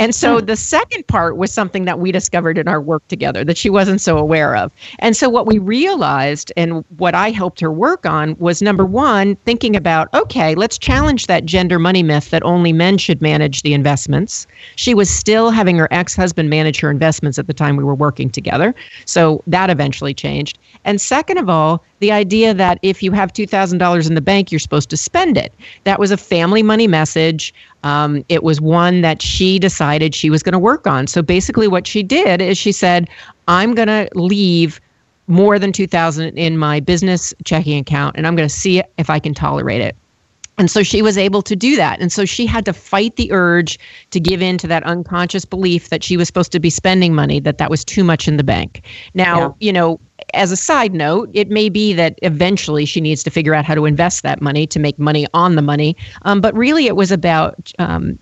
And 0.02 0.16
so 0.16 0.40
hmm. 0.40 0.46
the 0.46 0.56
second 0.56 1.06
part 1.06 1.38
was 1.38 1.54
something 1.54 1.86
that 1.86 2.00
we 2.00 2.12
discovered 2.12 2.58
in 2.58 2.68
our 2.68 2.82
work 2.82 3.08
together 3.08 3.44
that 3.44 3.56
she 3.56 3.70
wasn't 3.70 4.02
so 4.02 4.18
aware 4.18 4.56
of. 4.56 4.74
And 4.98 5.16
so 5.16 5.30
what 5.30 5.46
we 5.46 5.60
realized 5.60 6.52
and 6.58 6.84
what 6.98 7.14
I 7.14 7.30
helped 7.30 7.60
her 7.60 7.72
work 7.72 8.04
on 8.08 8.36
was 8.40 8.64
number 8.64 8.84
one, 8.84 9.36
thinking 9.46 9.76
about, 9.76 10.12
okay, 10.16 10.56
let's 10.56 10.80
challenge 10.80 11.28
that 11.28 11.46
gender 11.46 11.78
money 11.78 12.02
myth 12.02 12.32
that 12.32 12.42
only 12.42 12.74
men 12.74 12.98
should 12.98 13.22
manage 13.22 13.62
the 13.62 13.76
investments. 13.76 14.48
She 14.76 14.96
was 14.96 15.08
still 15.08 15.52
having 15.52 15.78
her 15.78 15.88
ex 15.92 16.16
husband 16.16 16.50
manage 16.50 16.80
her 16.80 16.90
investments 16.90 17.38
at 17.38 17.46
the 17.46 17.54
time 17.54 17.78
we 17.78 17.84
were 17.84 17.94
working 17.94 18.32
together. 18.32 18.74
So 19.06 19.44
that 19.46 19.70
eventually 19.70 20.16
changed. 20.16 20.58
And 20.84 21.00
second 21.00 21.38
of 21.38 21.48
all, 21.48 21.84
the 22.00 22.12
idea 22.12 22.56
that 22.56 22.80
if 22.82 23.04
you 23.04 23.12
have 23.12 23.32
$2,000 23.32 24.08
in 24.08 24.16
the 24.16 24.22
bank, 24.22 24.52
you're 24.52 24.58
supposed 24.58 24.90
to 24.90 24.98
spend 24.98 25.38
it. 25.38 25.54
That 25.84 26.00
was 26.00 26.10
a 26.10 26.18
family 26.18 26.64
money 26.64 26.88
message. 26.88 27.54
Um, 27.84 28.24
it 28.30 28.44
was 28.44 28.62
one 28.62 29.02
that 29.02 29.22
she 29.22 29.58
decided 29.60 30.14
she 30.14 30.30
was 30.30 30.44
going 30.44 30.54
to 30.54 30.60
work 30.60 30.86
on. 30.86 31.08
So 31.08 31.22
basically, 31.22 31.68
what 31.68 31.88
she 31.88 32.04
did 32.04 32.42
is 32.42 32.58
she 32.58 32.72
said, 32.72 33.10
I'm 33.48 33.74
going 33.74 33.88
to 33.88 34.08
leave 34.14 34.80
more 35.28 35.58
than 35.58 35.72
2000 35.72 36.38
in 36.38 36.58
my 36.58 36.80
business 36.80 37.34
checking 37.46 37.80
account 37.80 38.18
and 38.18 38.28
I'm 38.28 38.36
going 38.36 38.48
to 38.48 38.54
see 38.54 38.84
if 38.98 39.10
I 39.10 39.18
can 39.18 39.34
tolerate 39.34 39.82
it. 39.82 39.96
And 40.62 40.70
so 40.70 40.84
she 40.84 41.02
was 41.02 41.18
able 41.18 41.42
to 41.42 41.56
do 41.56 41.76
that. 41.76 42.00
And 42.00 42.12
so 42.12 42.24
she 42.24 42.46
had 42.46 42.66
to 42.66 42.72
fight 42.72 43.16
the 43.16 43.32
urge 43.32 43.80
to 44.12 44.20
give 44.20 44.44
in 44.44 44.60
to 44.60 44.68
that 44.68 44.84
unconscious 44.84 45.44
belief 45.44 45.90
that 45.90 46.04
she 46.04 46.18
was 46.18 46.28
supposed 46.28 46.52
to 46.52 46.60
be 46.60 46.70
spending 46.70 47.16
money, 47.16 47.40
that 47.40 47.58
that 47.58 47.72
was 47.72 47.84
too 47.84 48.04
much 48.04 48.28
in 48.28 48.38
the 48.38 48.44
bank. 48.44 48.86
Now, 49.16 49.40
yeah. 49.40 49.52
you 49.60 49.74
know, 49.74 50.00
as 50.36 50.52
a 50.52 50.56
side 50.56 50.94
note, 50.94 51.32
it 51.34 51.50
may 51.50 51.68
be 51.68 51.94
that 51.94 52.20
eventually 52.22 52.86
she 52.86 53.02
needs 53.02 53.24
to 53.24 53.32
figure 53.32 53.56
out 53.56 53.66
how 53.66 53.74
to 53.74 53.86
invest 53.86 54.22
that 54.22 54.40
money 54.40 54.68
to 54.68 54.78
make 54.78 55.00
money 55.00 55.26
on 55.34 55.56
the 55.56 55.64
money. 55.64 55.98
Um, 56.26 56.42
but 56.42 56.56
really, 56.56 56.86
it 56.86 56.96
was 56.96 57.12
about 57.12 57.74
um, 57.80 58.20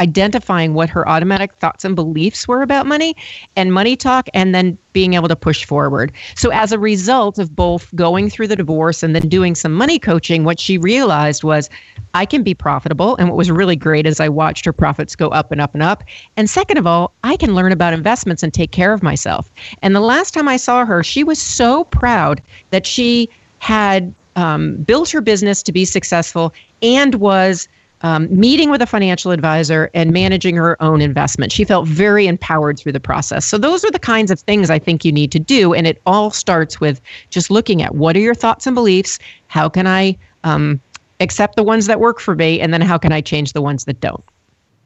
identifying 0.00 0.74
what 0.74 0.88
her 0.88 1.08
automatic 1.08 1.52
thoughts 1.54 1.84
and 1.84 1.94
beliefs 1.94 2.48
were 2.48 2.62
about 2.62 2.86
money 2.86 3.14
and 3.56 3.72
money 3.72 3.96
talk, 3.96 4.28
and 4.34 4.54
then 4.54 4.76
being 4.92 5.14
able 5.14 5.28
to 5.28 5.36
push 5.36 5.64
forward. 5.64 6.12
So, 6.34 6.50
as 6.50 6.72
a 6.72 6.78
result 6.78 7.38
of 7.38 7.54
both 7.54 7.94
going 7.94 8.30
through 8.30 8.48
the 8.48 8.56
divorce 8.56 9.02
and 9.02 9.14
then 9.14 9.28
doing 9.28 9.54
some 9.54 9.72
money 9.72 9.98
coaching, 9.98 10.44
what 10.44 10.58
she 10.58 10.78
realized 10.78 11.44
was 11.44 11.70
I 12.14 12.26
can 12.26 12.42
be 12.42 12.54
profitable. 12.54 13.16
And 13.16 13.28
what 13.28 13.36
was 13.36 13.50
really 13.50 13.76
great 13.76 14.06
is 14.06 14.20
I 14.20 14.28
watched 14.28 14.64
her 14.64 14.72
profits 14.72 15.14
go 15.14 15.28
up 15.28 15.52
and 15.52 15.60
up 15.60 15.74
and 15.74 15.82
up. 15.82 16.02
And 16.36 16.50
second 16.50 16.78
of 16.78 16.86
all, 16.86 17.12
I 17.22 17.36
can 17.36 17.54
learn 17.54 17.72
about 17.72 17.92
investments 17.92 18.42
and 18.42 18.52
take 18.52 18.72
care 18.72 18.92
of 18.92 19.02
myself. 19.02 19.50
And 19.82 19.94
the 19.94 20.00
last 20.00 20.34
time 20.34 20.48
I 20.48 20.56
saw 20.56 20.84
her, 20.84 21.02
she 21.04 21.22
was 21.22 21.40
so 21.40 21.84
proud 21.84 22.42
that 22.70 22.86
she 22.86 23.28
had 23.58 24.12
um, 24.36 24.76
built 24.82 25.10
her 25.10 25.20
business 25.20 25.62
to 25.62 25.72
be 25.72 25.84
successful 25.84 26.52
and 26.82 27.16
was 27.16 27.68
um, 28.02 28.28
meeting 28.34 28.70
with 28.70 28.80
a 28.80 28.86
financial 28.86 29.30
advisor 29.30 29.90
and 29.92 30.12
managing 30.12 30.56
her 30.56 30.80
own 30.82 31.02
investment. 31.02 31.52
She 31.52 31.64
felt 31.64 31.86
very 31.86 32.26
empowered 32.26 32.78
through 32.78 32.92
the 32.92 33.00
process. 33.00 33.44
So, 33.46 33.58
those 33.58 33.84
are 33.84 33.90
the 33.90 33.98
kinds 33.98 34.30
of 34.30 34.40
things 34.40 34.70
I 34.70 34.78
think 34.78 35.04
you 35.04 35.12
need 35.12 35.32
to 35.32 35.38
do. 35.38 35.74
And 35.74 35.86
it 35.86 36.00
all 36.06 36.30
starts 36.30 36.80
with 36.80 37.00
just 37.30 37.50
looking 37.50 37.82
at 37.82 37.94
what 37.94 38.16
are 38.16 38.20
your 38.20 38.34
thoughts 38.34 38.66
and 38.66 38.74
beliefs? 38.74 39.18
How 39.48 39.68
can 39.68 39.86
I 39.86 40.16
um, 40.44 40.80
accept 41.20 41.56
the 41.56 41.62
ones 41.62 41.86
that 41.86 42.00
work 42.00 42.20
for 42.20 42.34
me? 42.34 42.60
And 42.60 42.72
then 42.72 42.80
how 42.80 42.96
can 42.96 43.12
I 43.12 43.20
change 43.20 43.52
the 43.52 43.62
ones 43.62 43.84
that 43.84 44.00
don't? 44.00 44.24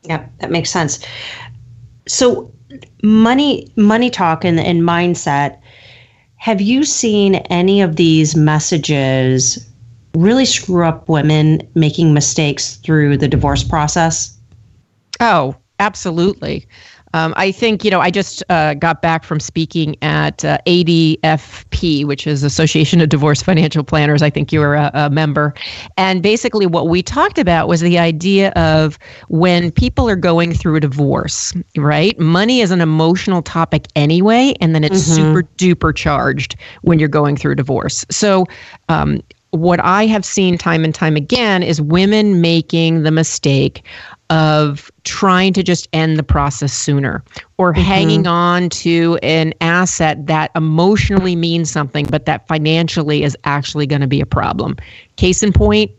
Yeah, 0.03 0.27
that 0.39 0.51
makes 0.51 0.71
sense. 0.71 1.05
So, 2.07 2.53
money, 3.03 3.73
money 3.77 4.11
talk 4.11 4.45
and, 4.45 4.59
and 4.59 4.83
mindset. 4.83 5.61
Have 6.37 6.61
you 6.61 6.85
seen 6.85 7.37
any 7.37 7.81
of 7.81 7.97
these 7.97 8.37
messages 8.37 9.67
really 10.15 10.45
screw 10.45 10.85
up 10.85 11.09
women 11.09 11.61
making 11.75 12.15
mistakes 12.15 12.77
through 12.77 13.17
the 13.17 13.29
divorce 13.29 13.65
process? 13.65 14.37
Oh, 15.21 15.57
absolutely. 15.79 16.67
Um, 17.15 17.33
I 17.37 17.53
think, 17.53 17.85
you 17.85 17.93
know, 17.93 18.01
I 18.01 18.11
just 18.11 18.43
uh, 18.51 18.75
got 18.75 19.01
back 19.01 19.23
from 19.23 19.39
speaking 19.39 19.95
at 20.03 20.45
uh, 20.45 20.59
ADFP, 20.67 22.05
which 22.05 22.27
is 22.27 22.43
Association 22.43 23.01
of 23.01 23.09
Divorce 23.09 23.41
Financial 23.41 23.85
Planners. 23.85 24.21
I 24.21 24.31
think 24.31 24.53
you 24.53 24.59
were 24.59 24.75
a, 24.75 24.91
a, 24.95 25.11
member. 25.11 25.55
And 25.97 26.25
basically, 26.25 26.67
what 26.67 26.89
we 26.89 27.05
talked 27.05 27.39
about 27.39 27.69
was 27.69 27.81
the 27.81 28.01
idea 28.01 28.51
of 28.57 28.99
when 29.29 29.71
people 29.71 30.09
are 30.09 30.17
going 30.17 30.53
through 30.53 30.75
a 30.75 30.81
divorce, 30.81 31.55
right? 31.77 32.19
Money 32.19 32.61
is 32.61 32.73
an 32.73 32.81
emotional 32.81 33.43
topic 33.43 33.87
anyway, 33.95 34.55
and 34.61 34.75
then 34.75 34.83
it's 34.83 35.09
mm-hmm. 35.09 35.15
super 35.15 35.43
duper 35.57 35.95
charged 35.95 36.57
when 36.83 36.99
you're 36.99 37.09
going 37.09 37.37
through 37.37 37.53
a 37.53 37.57
divorce. 37.57 38.05
So, 38.11 38.45
um, 38.89 39.23
what 39.55 39.79
I 39.81 40.07
have 40.07 40.25
seen 40.25 40.59
time 40.59 40.85
and 40.85 40.95
time 40.95 41.17
again 41.17 41.63
is 41.63 41.81
women 41.81 42.41
making 42.41 43.05
the 43.05 43.11
mistake 43.13 43.85
of 44.31 44.91
trying 45.05 45.53
to 45.53 45.63
just 45.63 45.89
end 45.93 46.19
the 46.19 46.23
process 46.23 46.73
sooner 46.73 47.23
or 47.59 47.73
mm-hmm. 47.73 47.83
hanging 47.83 48.27
on 48.27 48.69
to 48.71 49.17
an 49.23 49.55
asset 49.61 50.27
that 50.27 50.51
emotionally 50.57 51.37
means 51.37 51.71
something, 51.71 52.07
but 52.07 52.25
that 52.25 52.49
financially 52.49 53.23
is 53.23 53.37
actually 53.45 53.87
going 53.87 54.01
to 54.01 54.09
be 54.09 54.21
a 54.21 54.27
problem. 54.27 54.77
Case 55.17 55.43
in 55.43 55.53
point, 55.53 55.91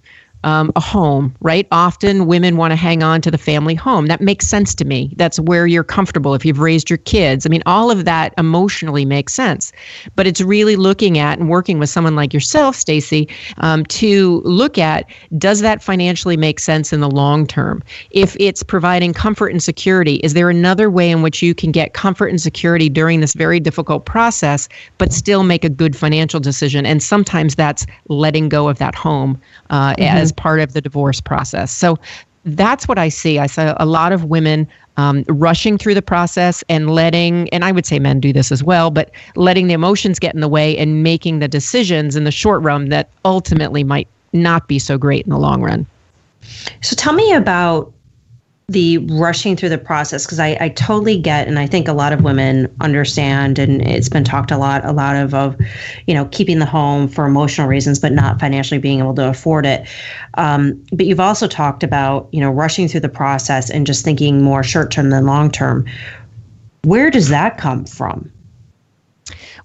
um, 0.45 0.71
a 0.75 0.79
home, 0.79 1.36
right? 1.41 1.67
Often 1.71 2.27
women 2.27 2.55
want 2.55 2.71
to 2.71 2.75
hang 2.75 3.01
on 3.01 3.19
to 3.21 3.31
the 3.31 3.38
family 3.38 3.73
home. 3.73 4.05
That 4.05 4.21
makes 4.21 4.47
sense 4.47 4.75
to 4.75 4.86
me. 4.86 5.13
That's 5.17 5.39
where 5.39 5.65
you're 5.65 5.84
comfortable 5.84 6.36
if 6.36 6.45
you've 6.45 6.60
raised 6.60 6.89
your 6.89 6.97
kids. 6.97 7.45
I 7.45 7.49
mean, 7.49 7.63
all 7.65 7.89
of 7.89 8.05
that 8.05 8.34
emotionally 8.38 9.05
makes 9.05 9.34
sense. 9.34 9.73
But 10.15 10.27
it's 10.27 10.41
really 10.41 10.75
looking 10.75 11.17
at 11.17 11.39
and 11.39 11.49
working 11.49 11.79
with 11.79 11.89
someone 11.89 12.15
like 12.15 12.31
yourself, 12.31 12.75
Stacy, 12.75 13.27
um, 13.58 13.86
to 13.88 14.41
look 14.45 14.77
at 14.77 15.05
does 15.38 15.62
that 15.62 15.81
financially 15.81 16.38
make 16.38 16.60
sense 16.60 16.93
in 16.93 16.99
the 16.99 17.10
long 17.10 17.47
term? 17.47 17.84
If 18.12 18.38
it's 18.39 18.62
providing 18.62 19.13
comfort 19.13 19.49
and 19.49 19.63
security, 19.63 20.15
is 20.17 20.36
there 20.36 20.51
another 20.51 20.91
way 20.91 21.10
in 21.10 21.23
which 21.23 21.41
you 21.41 21.55
can 21.55 21.71
get 21.71 21.93
comfort 21.93 22.27
and 22.27 22.39
security 22.39 22.88
during 22.88 23.19
this 23.19 23.34
very 23.34 23.60
difficult 23.60 24.05
process, 24.05 24.69
but 24.99 25.12
still 25.12 25.41
make 25.41 25.63
a 25.63 25.69
good 25.69 25.95
financial 25.95 26.39
decision? 26.39 26.86
And 26.86 27.01
sometimes 27.01 27.55
that's 27.55 27.88
letting 28.10 28.47
go 28.47 28.69
of 28.69 28.77
that 28.77 28.93
home 28.93 29.41
uh, 29.71 29.93
mm-hmm. 29.93 30.03
as 30.03 30.34
part 30.35 30.59
of 30.59 30.73
the 30.73 30.81
divorce 30.81 31.21
process. 31.21 31.71
So 31.71 31.97
that's 32.45 32.87
what 32.87 32.99
I 32.99 33.09
see. 33.09 33.39
I 33.39 33.47
saw 33.47 33.75
a 33.79 33.85
lot 33.85 34.11
of 34.11 34.25
women 34.25 34.67
um, 34.97 35.23
rushing 35.27 35.77
through 35.77 35.95
the 35.95 36.01
process 36.01 36.63
and 36.69 36.89
letting, 36.89 37.49
and 37.49 37.65
I 37.65 37.71
would 37.71 37.85
say 37.85 37.99
men 37.99 38.19
do 38.19 38.31
this 38.31 38.51
as 38.51 38.63
well, 38.63 38.91
but 38.91 39.11
letting 39.35 39.67
the 39.67 39.73
emotions 39.73 40.19
get 40.19 40.33
in 40.33 40.41
the 40.41 40.47
way 40.47 40.77
and 40.77 41.03
making 41.03 41.39
the 41.39 41.47
decisions 41.47 42.15
in 42.15 42.23
the 42.23 42.31
short 42.31 42.61
run 42.61 42.89
that 42.89 43.09
ultimately 43.25 43.83
might 43.83 44.07
not 44.31 44.67
be 44.67 44.79
so 44.79 44.97
great 44.97 45.25
in 45.25 45.31
the 45.31 45.39
long 45.39 45.61
run. 45.61 45.85
So 46.81 46.95
tell 46.95 47.13
me 47.13 47.33
about 47.33 47.91
the 48.67 48.97
rushing 48.97 49.56
through 49.56 49.69
the 49.69 49.78
process 49.78 50.25
because 50.25 50.39
I, 50.39 50.58
I 50.60 50.69
totally 50.69 51.19
get 51.19 51.47
and 51.47 51.60
I 51.60 51.67
think 51.67 51.88
a 51.88 51.93
lot 51.93 52.13
of 52.13 52.23
women 52.23 52.73
understand 52.82 53.60
and 53.60 53.82
it's 53.84 54.10
been 54.10 54.23
talked 54.23 54.49
a 54.49 54.58
lot 54.58 54.84
a 54.84 54.91
lot 54.91 55.15
of 55.15 55.36
of 55.36 55.56
you 56.08 56.15
know 56.15 56.25
keeping 56.25 56.58
the 56.58 56.65
home 56.65 57.08
for 57.08 57.25
emotional 57.25 57.67
reasons 57.67 57.99
but 57.99 58.12
not 58.12 58.39
financially 58.39 58.80
being 58.80 58.99
able 58.99 59.13
to 59.15 59.30
afford 59.30 59.67
it. 59.67 59.88
Um, 60.34 60.84
but 60.91 61.06
you've 61.06 61.19
also 61.19 61.47
talked 61.47 61.84
about 61.84 62.28
you 62.32 62.41
know 62.41 62.49
rushing 62.49 62.88
through 62.88 63.01
the 63.01 63.10
process 63.10 63.69
and 63.69 63.86
just 63.86 64.04
thinking 64.04 64.41
more 64.41 64.63
short 64.63 64.89
term 64.89 65.12
than 65.12 65.25
long 65.25 65.51
term 65.51 65.86
where 66.84 67.12
does 67.12 67.30
that 67.30 67.58
come 67.60 67.86
from? 67.86 68.32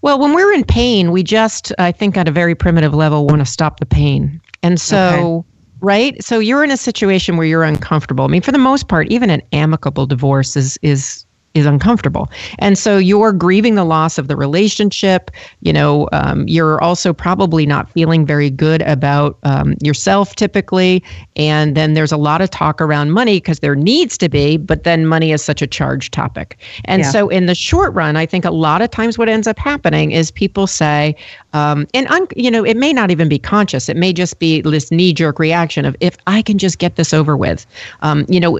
Well 0.03 0.19
when 0.19 0.35
we're 0.35 0.53
in 0.53 0.65
pain 0.65 1.11
we 1.11 1.23
just 1.23 1.73
I 1.79 1.91
think 1.91 2.19
at 2.19 2.29
a 2.29 2.33
very 2.33 2.55
primitive 2.55 2.93
level 2.93 3.27
want 3.27 3.41
to 3.41 3.47
stop 3.47 3.81
the 3.81 3.87
pain. 3.87 4.43
And 4.63 4.79
so 4.79 4.99
okay 4.99 5.50
right? 5.81 6.23
So 6.23 6.39
you're 6.39 6.65
in 6.65 6.71
a 6.71 6.77
situation 6.77 7.37
where 7.37 7.47
you're 7.47 7.65
uncomfortable. 7.65 8.25
I 8.25 8.29
mean, 8.29 8.43
for 8.43 8.53
the 8.53 8.59
most 8.59 8.89
part, 8.89 9.09
even 9.09 9.31
an 9.31 9.43
amicable 9.53 10.07
divorce 10.07 10.57
is 10.57 10.79
is 10.83 11.25
is 11.55 11.67
uncomfortable. 11.67 12.31
And 12.61 12.79
so 12.79 12.97
you're 12.99 13.33
grieving 13.33 13.75
the 13.75 13.85
loss 13.85 14.19
of 14.19 14.29
the 14.29 14.37
relationship. 14.37 15.31
You 15.63 15.73
know, 15.73 16.09
um, 16.13 16.47
you're 16.47 16.81
also 16.81 17.13
probably 17.13 17.67
not 17.67 17.91
feeling 17.91 18.25
very 18.25 18.51
good 18.51 18.83
about 18.83 19.39
um, 19.43 19.75
yourself 19.83 20.37
typically. 20.37 21.03
And 21.35 21.77
then 21.77 21.95
there's 21.95 22.13
a 22.13 22.17
lot 22.17 22.41
of 22.41 22.51
talk 22.51 22.81
around 22.81 23.11
money 23.11 23.39
because 23.39 23.61
there 23.61 23.75
needs 23.75 24.17
to 24.19 24.29
be, 24.29 24.59
but 24.59 24.85
then 24.85 25.07
money 25.07 25.33
is 25.33 25.43
such 25.43 25.61
a 25.61 25.67
charged 25.67 26.13
topic. 26.13 26.57
And 26.85 27.03
yeah. 27.03 27.11
so 27.11 27.29
in 27.29 27.47
the 27.47 27.55
short 27.57 27.93
run, 27.95 28.17
I 28.17 28.27
think 28.27 28.45
a 28.45 28.53
lot 28.53 28.81
of 28.81 28.91
times 28.91 29.19
what 29.19 29.29
ends 29.29 29.49
up 29.49 29.59
happening 29.59 30.13
is 30.13 30.31
people 30.31 30.69
say, 30.69 31.17
Um, 31.53 31.87
and 31.95 32.07
un- 32.09 32.29
you 32.37 32.51
know, 32.51 32.65
it 32.65 32.77
may 32.77 32.93
not 32.93 33.11
even 33.11 33.29
be 33.29 33.39
conscious. 33.39 33.89
It 33.89 33.97
may 33.97 34.13
just 34.13 34.39
be 34.39 34.61
this 34.61 34.91
knee-jerk 34.91 35.39
reaction 35.39 35.85
of 35.85 35.97
if 36.01 36.17
I 36.27 36.43
can 36.43 36.59
just 36.59 36.79
get 36.79 36.97
this 36.97 37.13
over 37.13 37.37
with, 37.37 37.67
um, 38.03 38.25
you 38.29 38.41
know, 38.41 38.59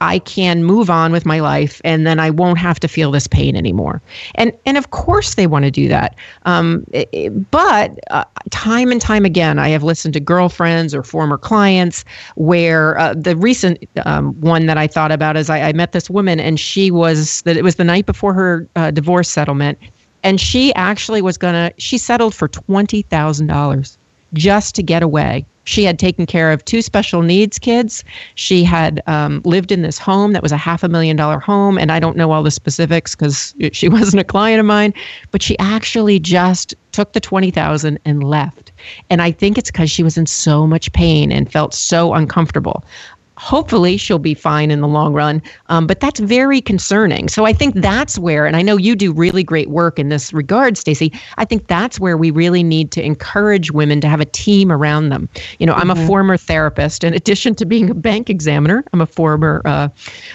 I 0.00 0.18
can 0.20 0.64
move 0.64 0.90
on 0.90 1.12
with 1.12 1.24
my 1.24 1.40
life, 1.40 1.80
and 1.84 2.06
then 2.06 2.20
I 2.20 2.30
won't 2.30 2.58
have 2.58 2.80
to 2.80 2.88
feel 2.88 3.10
this 3.10 3.26
pain 3.26 3.56
anymore. 3.56 4.02
And 4.34 4.52
and 4.66 4.76
of 4.76 4.90
course 4.90 5.34
they 5.34 5.46
want 5.46 5.64
to 5.64 5.70
do 5.70 5.88
that. 5.88 6.16
Um, 6.44 6.84
it, 6.92 7.50
but 7.50 7.98
uh, 8.10 8.24
time 8.50 8.92
and 8.92 9.00
time 9.00 9.24
again, 9.24 9.58
I 9.58 9.68
have 9.68 9.82
listened 9.82 10.14
to 10.14 10.20
girlfriends 10.20 10.94
or 10.94 11.02
former 11.02 11.38
clients 11.38 12.04
where 12.34 12.98
uh, 12.98 13.14
the 13.14 13.36
recent 13.36 13.88
um, 14.04 14.38
one 14.40 14.66
that 14.66 14.78
I 14.78 14.86
thought 14.86 15.12
about 15.12 15.36
is 15.36 15.50
I, 15.50 15.68
I, 15.68 15.72
met 15.72 15.92
this 15.92 16.08
woman, 16.08 16.40
and 16.40 16.58
she 16.58 16.90
was 16.90 17.42
that 17.42 17.56
it 17.56 17.62
was 17.62 17.76
the 17.76 17.84
night 17.84 18.06
before 18.06 18.32
her 18.32 18.66
uh, 18.76 18.90
divorce 18.90 19.30
settlement 19.30 19.78
and 20.26 20.40
she 20.40 20.74
actually 20.74 21.22
was 21.22 21.38
going 21.38 21.54
to 21.54 21.72
she 21.80 21.96
settled 21.96 22.34
for 22.34 22.48
$20,000 22.48 23.96
just 24.34 24.74
to 24.74 24.82
get 24.82 25.02
away. 25.02 25.46
She 25.64 25.84
had 25.84 26.00
taken 26.00 26.26
care 26.26 26.50
of 26.50 26.64
two 26.64 26.82
special 26.82 27.22
needs 27.22 27.60
kids. 27.60 28.02
She 28.34 28.64
had 28.64 29.02
um, 29.06 29.40
lived 29.44 29.70
in 29.70 29.82
this 29.82 29.98
home 29.98 30.32
that 30.32 30.42
was 30.42 30.50
a 30.50 30.56
half 30.56 30.82
a 30.82 30.88
million 30.88 31.16
dollar 31.16 31.38
home. 31.38 31.78
And 31.78 31.92
I 31.92 32.00
don't 32.00 32.16
know 32.16 32.32
all 32.32 32.42
the 32.42 32.50
specifics 32.50 33.14
because 33.14 33.54
she 33.72 33.88
wasn't 33.98 34.20
a 34.20 34.24
client 34.24 34.58
of 34.58 34.66
mine, 34.66 34.92
but 35.30 35.42
she 35.42 35.56
actually 35.60 36.18
just 36.18 36.74
took 36.90 37.12
the 37.12 37.20
20,000 37.20 37.98
and 38.04 38.24
left. 38.24 38.72
And 39.10 39.22
I 39.22 39.30
think 39.30 39.58
it's 39.58 39.70
because 39.70 39.90
she 39.92 40.02
was 40.02 40.18
in 40.18 40.26
so 40.26 40.66
much 40.66 40.92
pain 40.92 41.30
and 41.30 41.50
felt 41.50 41.72
so 41.72 42.14
uncomfortable 42.14 42.84
hopefully 43.36 43.96
she'll 43.96 44.18
be 44.18 44.34
fine 44.34 44.70
in 44.70 44.80
the 44.80 44.88
long 44.88 45.12
run. 45.12 45.42
Um, 45.68 45.86
but 45.86 46.00
that's 46.00 46.20
very 46.20 46.60
concerning. 46.60 47.28
So 47.28 47.44
I 47.44 47.52
think 47.52 47.74
that's 47.74 48.18
where, 48.18 48.46
and 48.46 48.56
I 48.56 48.62
know 48.62 48.76
you 48.76 48.96
do 48.96 49.12
really 49.12 49.42
great 49.42 49.68
work 49.68 49.98
in 49.98 50.08
this 50.08 50.32
regard, 50.32 50.76
Stacy. 50.76 51.12
I 51.36 51.44
think 51.44 51.66
that's 51.66 52.00
where 52.00 52.16
we 52.16 52.30
really 52.30 52.62
need 52.62 52.90
to 52.92 53.04
encourage 53.04 53.70
women 53.70 54.00
to 54.00 54.08
have 54.08 54.20
a 54.20 54.24
team 54.24 54.72
around 54.72 55.10
them. 55.10 55.28
You 55.58 55.66
know, 55.66 55.72
mm-hmm. 55.72 55.82
I'm 55.82 55.90
a 55.90 55.94
mm-hmm. 55.94 56.06
former 56.06 56.36
therapist. 56.36 57.04
In 57.04 57.14
addition 57.14 57.54
to 57.56 57.66
being 57.66 57.90
a 57.90 57.94
bank 57.94 58.30
examiner, 58.30 58.84
I'm 58.92 59.00
a 59.00 59.06
former 59.06 59.62
uh, 59.64 59.88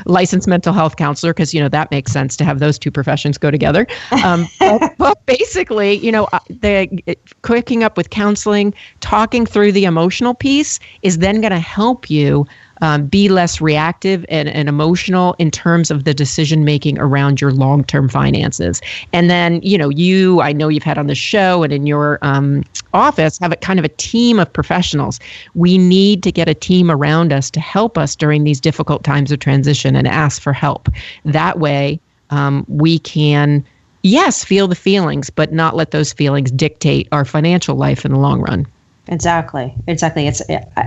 licensed 0.05 0.47
mental 0.47 0.73
health 0.73 0.97
counselor 0.97 1.33
because, 1.33 1.53
you 1.53 1.59
know, 1.59 1.69
that 1.69 1.91
makes 1.91 2.11
sense 2.11 2.37
to 2.37 2.45
have 2.45 2.59
those 2.59 2.77
two 2.77 2.91
professions 2.91 3.37
go 3.37 3.49
together. 3.49 3.87
Um, 4.23 4.47
but, 4.59 4.97
but, 4.97 5.25
basically, 5.25 5.93
you 5.93 6.11
know, 6.11 6.27
uh, 6.33 6.39
the 6.49 7.17
cooking 7.41 7.83
up 7.83 7.95
with 7.95 8.09
counseling, 8.09 8.73
talking 8.99 9.45
through 9.45 9.71
the 9.71 9.85
emotional 9.85 10.33
piece 10.33 10.79
is 11.03 11.19
then 11.19 11.41
going 11.41 11.51
to 11.51 11.59
help 11.59 12.09
you 12.09 12.45
um, 12.81 13.05
be 13.05 13.29
less 13.29 13.61
reactive 13.61 14.25
and, 14.29 14.49
and 14.49 14.67
emotional 14.67 15.35
in 15.39 15.51
terms 15.51 15.91
of 15.91 16.03
the 16.03 16.13
decision 16.13 16.65
making 16.65 16.99
around 16.99 17.39
your 17.39 17.51
long 17.51 17.83
term 17.83 18.09
finances. 18.09 18.81
And 19.13 19.29
then, 19.29 19.61
you 19.61 19.77
know, 19.77 19.89
you, 19.89 20.41
I 20.41 20.53
know 20.53 20.67
you've 20.67 20.83
had 20.83 20.97
on 20.97 21.07
the 21.07 21.15
show 21.15 21.63
and 21.63 21.71
in 21.71 21.85
your 21.85 22.19
um, 22.21 22.63
office, 22.93 23.37
have 23.39 23.51
a 23.51 23.55
kind 23.55 23.79
of 23.79 23.85
a 23.85 23.89
team 23.89 24.39
of 24.39 24.51
professionals. 24.51 25.19
We 25.55 25.77
need 25.77 26.23
to 26.23 26.31
get 26.31 26.49
a 26.49 26.53
team 26.53 26.91
around 26.91 27.31
us 27.31 27.49
to 27.51 27.59
help 27.59 27.97
us 27.97 28.15
during 28.15 28.43
these 28.43 28.59
difficult 28.59 29.03
times 29.03 29.31
of 29.31 29.39
transition 29.39 29.95
and 29.95 30.07
ask 30.07 30.41
for 30.41 30.53
help. 30.53 30.89
That 31.25 31.59
way, 31.59 31.99
um, 32.29 32.65
we 32.67 32.99
can 32.99 33.63
yes, 34.03 34.43
feel 34.43 34.67
the 34.67 34.75
feelings, 34.75 35.29
but 35.29 35.51
not 35.53 35.75
let 35.75 35.91
those 35.91 36.13
feelings 36.13 36.51
dictate 36.51 37.07
our 37.11 37.25
financial 37.25 37.75
life 37.75 38.05
in 38.05 38.11
the 38.11 38.19
long 38.19 38.41
run. 38.41 38.65
Exactly. 39.11 39.75
Exactly. 39.87 40.27
It's 40.27 40.41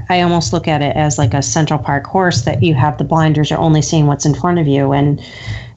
I 0.08 0.22
almost 0.22 0.54
look 0.54 0.66
at 0.66 0.80
it 0.80 0.96
as 0.96 1.18
like 1.18 1.34
a 1.34 1.42
Central 1.42 1.78
Park 1.78 2.06
horse 2.06 2.42
that 2.42 2.62
you 2.62 2.74
have 2.74 2.96
the 2.96 3.04
blinders, 3.04 3.50
you're 3.50 3.58
only 3.58 3.82
seeing 3.82 4.06
what's 4.06 4.24
in 4.24 4.34
front 4.34 4.58
of 4.58 4.66
you 4.66 4.92
and 4.92 5.22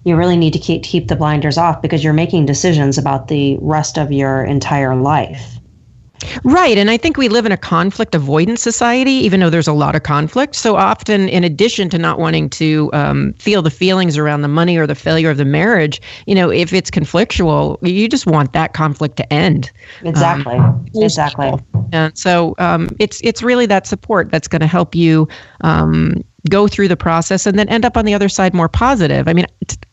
you 0.06 0.16
really 0.16 0.38
need 0.38 0.54
to 0.54 0.60
keep 0.60 0.82
keep 0.84 1.10
the 1.10 1.18
blinders 1.18 1.58
off 1.58 1.82
because 1.82 2.06
you're 2.06 2.14
making 2.14 2.46
decisions 2.46 2.98
about 2.98 3.28
the 3.28 3.58
rest 3.60 3.98
of 3.98 4.14
your 4.14 4.46
entire 4.46 4.96
life. 4.96 5.57
Right. 6.44 6.78
And 6.78 6.90
I 6.90 6.98
think 6.98 7.18
we 7.18 7.30
live 7.30 7.46
in 7.46 7.52
a 7.52 7.58
conflict 7.58 8.16
avoidance 8.16 8.62
society, 8.62 9.12
even 9.12 9.40
though 9.40 9.50
there's 9.50 9.68
a 9.68 9.74
lot 9.74 9.96
of 9.96 10.04
conflict. 10.04 10.56
So 10.56 10.76
often, 10.76 11.30
in 11.30 11.44
addition 11.44 11.90
to 11.90 11.98
not 11.98 12.20
wanting 12.20 12.50
to 12.52 12.90
um, 12.94 13.34
feel 13.34 13.62
the 13.62 13.72
feelings 13.72 14.18
around 14.18 14.42
the 14.42 14.48
money 14.48 14.78
or 14.78 14.88
the 14.88 14.96
failure 14.96 15.30
of 15.30 15.38
the 15.38 15.46
marriage, 15.46 16.02
you 16.26 16.36
know, 16.36 16.50
if 16.50 16.74
it's 16.74 16.90
conflictual, 16.90 17.78
you 17.82 18.08
just 18.08 18.26
want 18.26 18.54
that 18.54 18.74
conflict 18.74 19.18
to 19.18 19.34
end. 19.34 19.72
Exactly. 20.04 20.56
Um, 20.56 20.86
exactly. 20.96 21.52
And 21.92 22.18
so 22.18 22.56
um, 22.60 22.90
it's 23.00 23.22
it's 23.24 23.42
really 23.42 23.66
that 23.68 23.88
support 23.88 24.32
that's 24.32 24.48
going 24.48 24.62
to 24.62 24.68
help 24.68 24.96
you 24.96 25.28
um, 25.62 26.24
go 26.50 26.68
through 26.68 26.88
the 26.88 26.98
process 26.98 27.46
and 27.46 27.58
then 27.58 27.68
end 27.70 27.84
up 27.86 27.98
on 27.98 28.06
the 28.06 28.14
other 28.14 28.30
side 28.30 28.54
more 28.54 28.70
positive. 28.70 29.28
I 29.28 29.34
mean, 29.34 29.48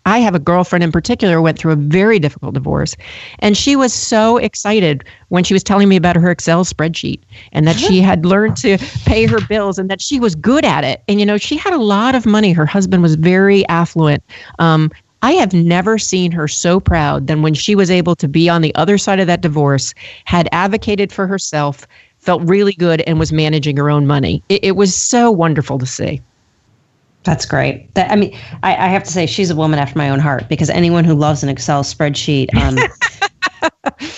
I 0.07 0.19
have 0.19 0.35
a 0.35 0.39
girlfriend 0.39 0.85
in 0.85 0.93
particular 0.93 1.41
went 1.41 1.59
through 1.59 1.73
a 1.73 1.77
very 1.77 2.19
difficult 2.19 2.55
divorce, 2.55 2.97
and 3.41 3.57
she 3.57 3.77
was 3.77 3.93
so 3.93 4.37
excited 4.37 5.05
when 5.29 5.45
she 5.45 5.55
was 5.55 5.65
telling 5.65 5.89
me 5.89 5.97
about 5.97 6.17
her 6.17 6.31
Excel 6.31 6.65
spreadsheet 6.65 7.21
and 7.53 7.67
that 7.67 7.77
she 7.77 8.01
had 8.01 8.27
learned 8.27 8.57
to 8.59 8.79
pay 9.05 9.27
her 9.27 9.41
bills 9.47 9.79
and 9.79 9.91
that 9.91 10.03
she 10.03 10.21
was 10.21 10.35
good 10.35 10.65
at 10.65 10.85
it. 10.85 11.03
And 11.09 11.19
you 11.19 11.27
know, 11.27 11.39
she 11.39 11.57
had 11.57 11.73
a 11.73 11.79
lot 11.79 12.15
of 12.15 12.27
money. 12.27 12.53
Her 12.53 12.67
husband 12.67 13.03
was 13.03 13.15
very 13.15 13.67
affluent. 13.69 14.23
Um, 14.59 14.91
I 15.23 15.33
have 15.33 15.55
never 15.55 15.97
seen 15.97 16.33
her 16.33 16.47
so 16.47 16.79
proud 16.79 17.29
than 17.29 17.41
when 17.41 17.55
she 17.55 17.75
was 17.75 17.91
able 17.91 18.15
to 18.17 18.29
be 18.29 18.51
on 18.51 18.61
the 18.61 18.75
other 18.75 18.99
side 18.99 19.21
of 19.21 19.27
that 19.27 19.41
divorce, 19.41 19.95
had 20.27 20.51
advocated 20.53 21.11
for 21.11 21.27
herself, 21.27 21.87
felt 22.19 22.43
really 22.43 22.75
good, 22.75 23.01
and 23.07 23.19
was 23.19 23.33
managing 23.33 23.79
her 23.79 23.89
own 23.89 24.07
money. 24.07 24.43
It, 24.51 24.63
it 24.63 24.73
was 24.73 24.95
so 24.95 25.31
wonderful 25.31 25.79
to 25.79 25.87
see. 25.87 26.21
That's 27.25 27.47
great. 27.47 27.93
That, 27.95 28.11
I 28.11 28.17
mean, 28.17 28.37
I, 28.63 28.77
I, 28.77 28.89
have 28.89 29.03
to 29.05 29.11
say 29.11 29.25
she's 29.25 29.49
a 29.49 29.57
woman 29.57 29.79
after 29.79 29.99
my 29.99 30.11
own 30.11 30.21
heart 30.21 30.47
because 30.49 30.69
anyone 30.69 31.05
who 31.05 31.15
loves 31.15 31.43
an 31.43 31.49
Excel 31.49 31.83
spreadsheet, 31.83 32.55
um, 32.55 32.77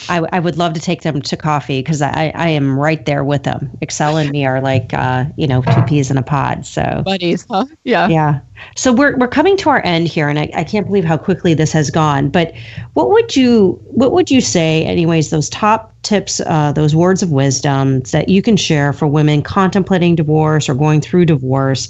I, 0.09 0.27
I, 0.33 0.41
would 0.41 0.57
love 0.57 0.73
to 0.75 0.81
take 0.81 1.03
them 1.03 1.21
to 1.23 1.37
coffee 1.37 1.81
because 1.81 2.03
I, 2.03 2.33
I 2.35 2.49
am 2.49 2.79
right 2.79 3.05
there 3.05 3.25
with 3.25 3.43
them. 3.43 3.71
Excel 3.81 4.17
and 4.17 4.31
me 4.31 4.47
are 4.47 4.61
like, 4.61 4.93
uh, 4.95 5.25
you 5.37 5.47
know, 5.47 5.63
two 5.63 5.83
peas 5.83 6.11
in 6.11 6.17
a 6.17 6.23
pod. 6.23 6.65
So 6.67 7.03
buddies, 7.05 7.47
huh? 7.51 7.67
Yeah. 7.85 8.09
Yeah. 8.09 8.41
So 8.77 8.93
we're, 8.93 9.17
we're 9.17 9.29
coming 9.29 9.57
to 9.59 9.71
our 9.71 9.85
end 9.85 10.09
here 10.09 10.29
and 10.29 10.39
I, 10.39 10.51
I 10.55 10.65
can't 10.65 10.87
believe 10.87 11.05
how 11.05 11.17
quickly 11.17 11.55
this 11.55 11.73
has 11.73 11.91
gone, 11.91 12.29
but 12.29 12.55
what 12.95 13.11
would 13.11 13.37
you, 13.37 13.81
what 13.85 14.13
would 14.13 14.31
you 14.31 14.41
say 14.41 14.85
anyways, 14.85 15.31
those 15.31 15.49
top 15.51 15.93
tips, 16.03 16.41
uh, 16.41 16.73
those 16.73 16.95
words 16.95 17.23
of 17.23 17.33
wisdom 17.33 18.01
that 18.13 18.29
you 18.29 18.43
can 18.43 18.57
share 18.57 18.93
for 18.93 19.07
women 19.07 19.43
contemplating 19.43 20.15
divorce 20.15 20.69
or 20.69 20.75
going 20.75 21.01
through 21.01 21.27
divorce 21.27 21.89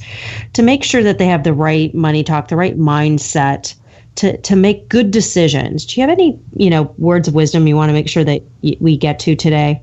to 0.54 0.62
make 0.62 0.82
sure 0.82 1.02
that 1.02 1.18
they 1.18 1.26
have 1.26 1.44
the 1.44 1.52
right 1.52 1.94
money 1.94 2.24
talk, 2.24 2.48
the 2.48 2.56
right 2.56 2.78
mindset 2.78 3.74
to, 4.16 4.36
to 4.38 4.56
make 4.56 4.88
good 4.88 5.10
decisions. 5.10 5.86
Do 5.86 6.00
you 6.00 6.06
have 6.06 6.18
any, 6.18 6.38
you 6.54 6.70
know, 6.70 6.94
words 6.98 7.28
of 7.28 7.34
wisdom 7.34 7.66
you 7.66 7.76
want 7.76 7.90
to 7.90 7.94
make 7.94 8.08
sure 8.08 8.24
that 8.24 8.42
we 8.80 8.96
get 8.96 9.18
to 9.20 9.36
today? 9.36 9.82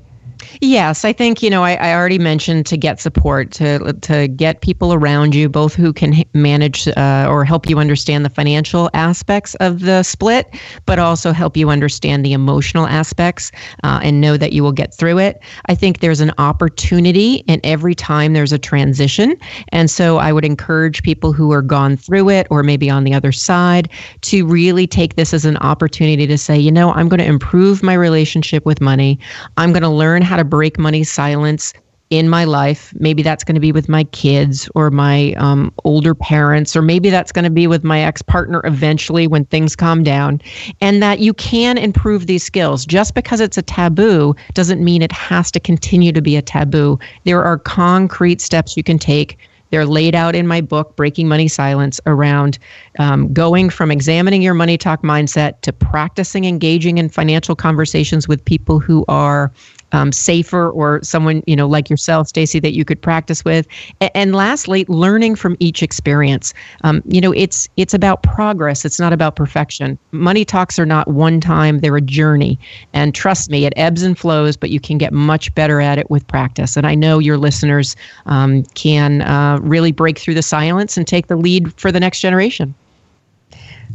Yes, 0.60 1.04
I 1.04 1.12
think 1.12 1.42
you 1.42 1.50
know 1.50 1.62
I, 1.62 1.74
I, 1.74 1.94
already 1.94 2.18
mentioned 2.18 2.66
to 2.66 2.76
get 2.76 3.00
support 3.00 3.50
to 3.52 3.92
to 3.92 4.28
get 4.28 4.60
people 4.60 4.92
around 4.92 5.34
you, 5.34 5.48
both 5.48 5.74
who 5.74 5.92
can 5.92 6.24
manage 6.34 6.88
uh, 6.88 7.26
or 7.28 7.44
help 7.44 7.68
you 7.68 7.78
understand 7.78 8.24
the 8.24 8.30
financial 8.30 8.90
aspects 8.94 9.54
of 9.56 9.80
the 9.80 10.02
split, 10.02 10.48
but 10.86 10.98
also 10.98 11.32
help 11.32 11.56
you 11.56 11.70
understand 11.70 12.24
the 12.24 12.32
emotional 12.32 12.86
aspects 12.86 13.52
uh, 13.82 14.00
and 14.02 14.20
know 14.20 14.36
that 14.36 14.52
you 14.52 14.62
will 14.62 14.72
get 14.72 14.94
through 14.94 15.18
it. 15.18 15.40
I 15.66 15.74
think 15.74 16.00
there's 16.00 16.20
an 16.20 16.32
opportunity 16.38 17.36
in 17.46 17.60
every 17.64 17.94
time 17.94 18.32
there's 18.32 18.52
a 18.52 18.58
transition, 18.58 19.36
and 19.70 19.90
so 19.90 20.18
I 20.18 20.32
would 20.32 20.44
encourage 20.44 21.02
people 21.02 21.32
who 21.32 21.52
are 21.52 21.62
gone 21.62 21.96
through 21.96 22.30
it 22.30 22.46
or 22.50 22.62
maybe 22.62 22.90
on 22.90 23.04
the 23.04 23.14
other 23.14 23.32
side 23.32 23.90
to 24.22 24.46
really 24.46 24.86
take 24.86 25.16
this 25.16 25.34
as 25.34 25.44
an 25.44 25.56
opportunity 25.58 26.26
to 26.26 26.38
say, 26.38 26.58
you 26.58 26.72
know, 26.72 26.92
I'm 26.92 27.08
going 27.08 27.20
to 27.20 27.26
improve 27.26 27.82
my 27.82 27.94
relationship 27.94 28.64
with 28.64 28.80
money. 28.80 29.18
I'm 29.56 29.72
going 29.72 29.82
to 29.82 29.88
learn 29.88 30.22
how 30.22 30.33
to 30.36 30.44
break 30.44 30.78
money 30.78 31.04
silence 31.04 31.72
in 32.10 32.28
my 32.28 32.44
life. 32.44 32.92
Maybe 32.98 33.22
that's 33.22 33.44
going 33.44 33.54
to 33.54 33.60
be 33.60 33.72
with 33.72 33.88
my 33.88 34.04
kids 34.04 34.68
or 34.74 34.90
my 34.90 35.32
um, 35.32 35.72
older 35.84 36.14
parents, 36.14 36.76
or 36.76 36.82
maybe 36.82 37.10
that's 37.10 37.32
going 37.32 37.44
to 37.44 37.50
be 37.50 37.66
with 37.66 37.82
my 37.82 38.00
ex 38.00 38.22
partner 38.22 38.60
eventually 38.64 39.26
when 39.26 39.44
things 39.46 39.74
calm 39.74 40.02
down. 40.02 40.40
And 40.80 41.02
that 41.02 41.18
you 41.18 41.34
can 41.34 41.78
improve 41.78 42.26
these 42.26 42.44
skills. 42.44 42.86
Just 42.86 43.14
because 43.14 43.40
it's 43.40 43.58
a 43.58 43.62
taboo 43.62 44.36
doesn't 44.52 44.84
mean 44.84 45.02
it 45.02 45.12
has 45.12 45.50
to 45.52 45.60
continue 45.60 46.12
to 46.12 46.22
be 46.22 46.36
a 46.36 46.42
taboo. 46.42 46.98
There 47.24 47.42
are 47.42 47.58
concrete 47.58 48.40
steps 48.40 48.76
you 48.76 48.82
can 48.82 48.98
take 48.98 49.38
they're 49.74 49.86
laid 49.86 50.14
out 50.14 50.36
in 50.36 50.46
my 50.46 50.60
book, 50.60 50.94
Breaking 50.94 51.26
Money 51.26 51.48
Silence, 51.48 52.00
around 52.06 52.60
um, 53.00 53.32
going 53.32 53.70
from 53.70 53.90
examining 53.90 54.40
your 54.40 54.54
money 54.54 54.78
talk 54.78 55.02
mindset 55.02 55.60
to 55.62 55.72
practicing 55.72 56.44
engaging 56.44 56.98
in 56.98 57.08
financial 57.08 57.56
conversations 57.56 58.28
with 58.28 58.44
people 58.44 58.78
who 58.78 59.04
are 59.08 59.50
um, 59.94 60.12
safer 60.12 60.68
or 60.70 61.02
someone 61.02 61.42
you 61.46 61.56
know 61.56 61.66
like 61.66 61.88
yourself 61.88 62.28
stacy 62.28 62.58
that 62.60 62.72
you 62.72 62.84
could 62.84 63.00
practice 63.00 63.44
with. 63.44 63.66
And, 64.14 64.34
lastly 64.34 64.84
learning 64.88 65.36
from 65.36 65.56
each 65.60 65.80
experience. 65.80 66.52
Um, 66.82 67.02
you 67.06 67.20
know 67.20 67.32
it's 67.32 67.68
it's 67.76 67.94
about 67.94 68.22
progress. 68.24 68.84
It's 68.84 68.98
not 68.98 69.12
about 69.12 69.36
perfection. 69.36 69.96
Money 70.10 70.44
talks 70.44 70.76
are 70.78 70.86
not 70.86 71.06
one 71.06 71.40
time. 71.40 71.78
They're 71.78 71.96
a 71.96 72.00
journey. 72.00 72.58
And 72.92 73.14
trust 73.14 73.48
me 73.48 73.64
it 73.64 73.72
ebbs 73.76 74.02
and 74.02 74.18
flows 74.18 74.56
but 74.56 74.70
you 74.70 74.80
can 74.80 74.98
get 74.98 75.12
much 75.12 75.54
better 75.54 75.80
at 75.80 75.98
it 75.98 76.10
with 76.10 76.26
practice. 76.26 76.76
And 76.76 76.86
i 76.86 76.94
know 76.94 77.18
your 77.20 77.38
listeners 77.38 77.94
um, 78.26 78.64
can 78.74 79.22
uh, 79.22 79.58
really 79.62 79.92
break 79.92 80.18
through 80.18 80.34
the 80.34 80.42
silence 80.42 80.96
and 80.96 81.06
take 81.06 81.28
the 81.28 81.36
lead 81.36 81.72
for 81.78 81.92
the 81.92 82.00
next 82.00 82.20
generation 82.20 82.74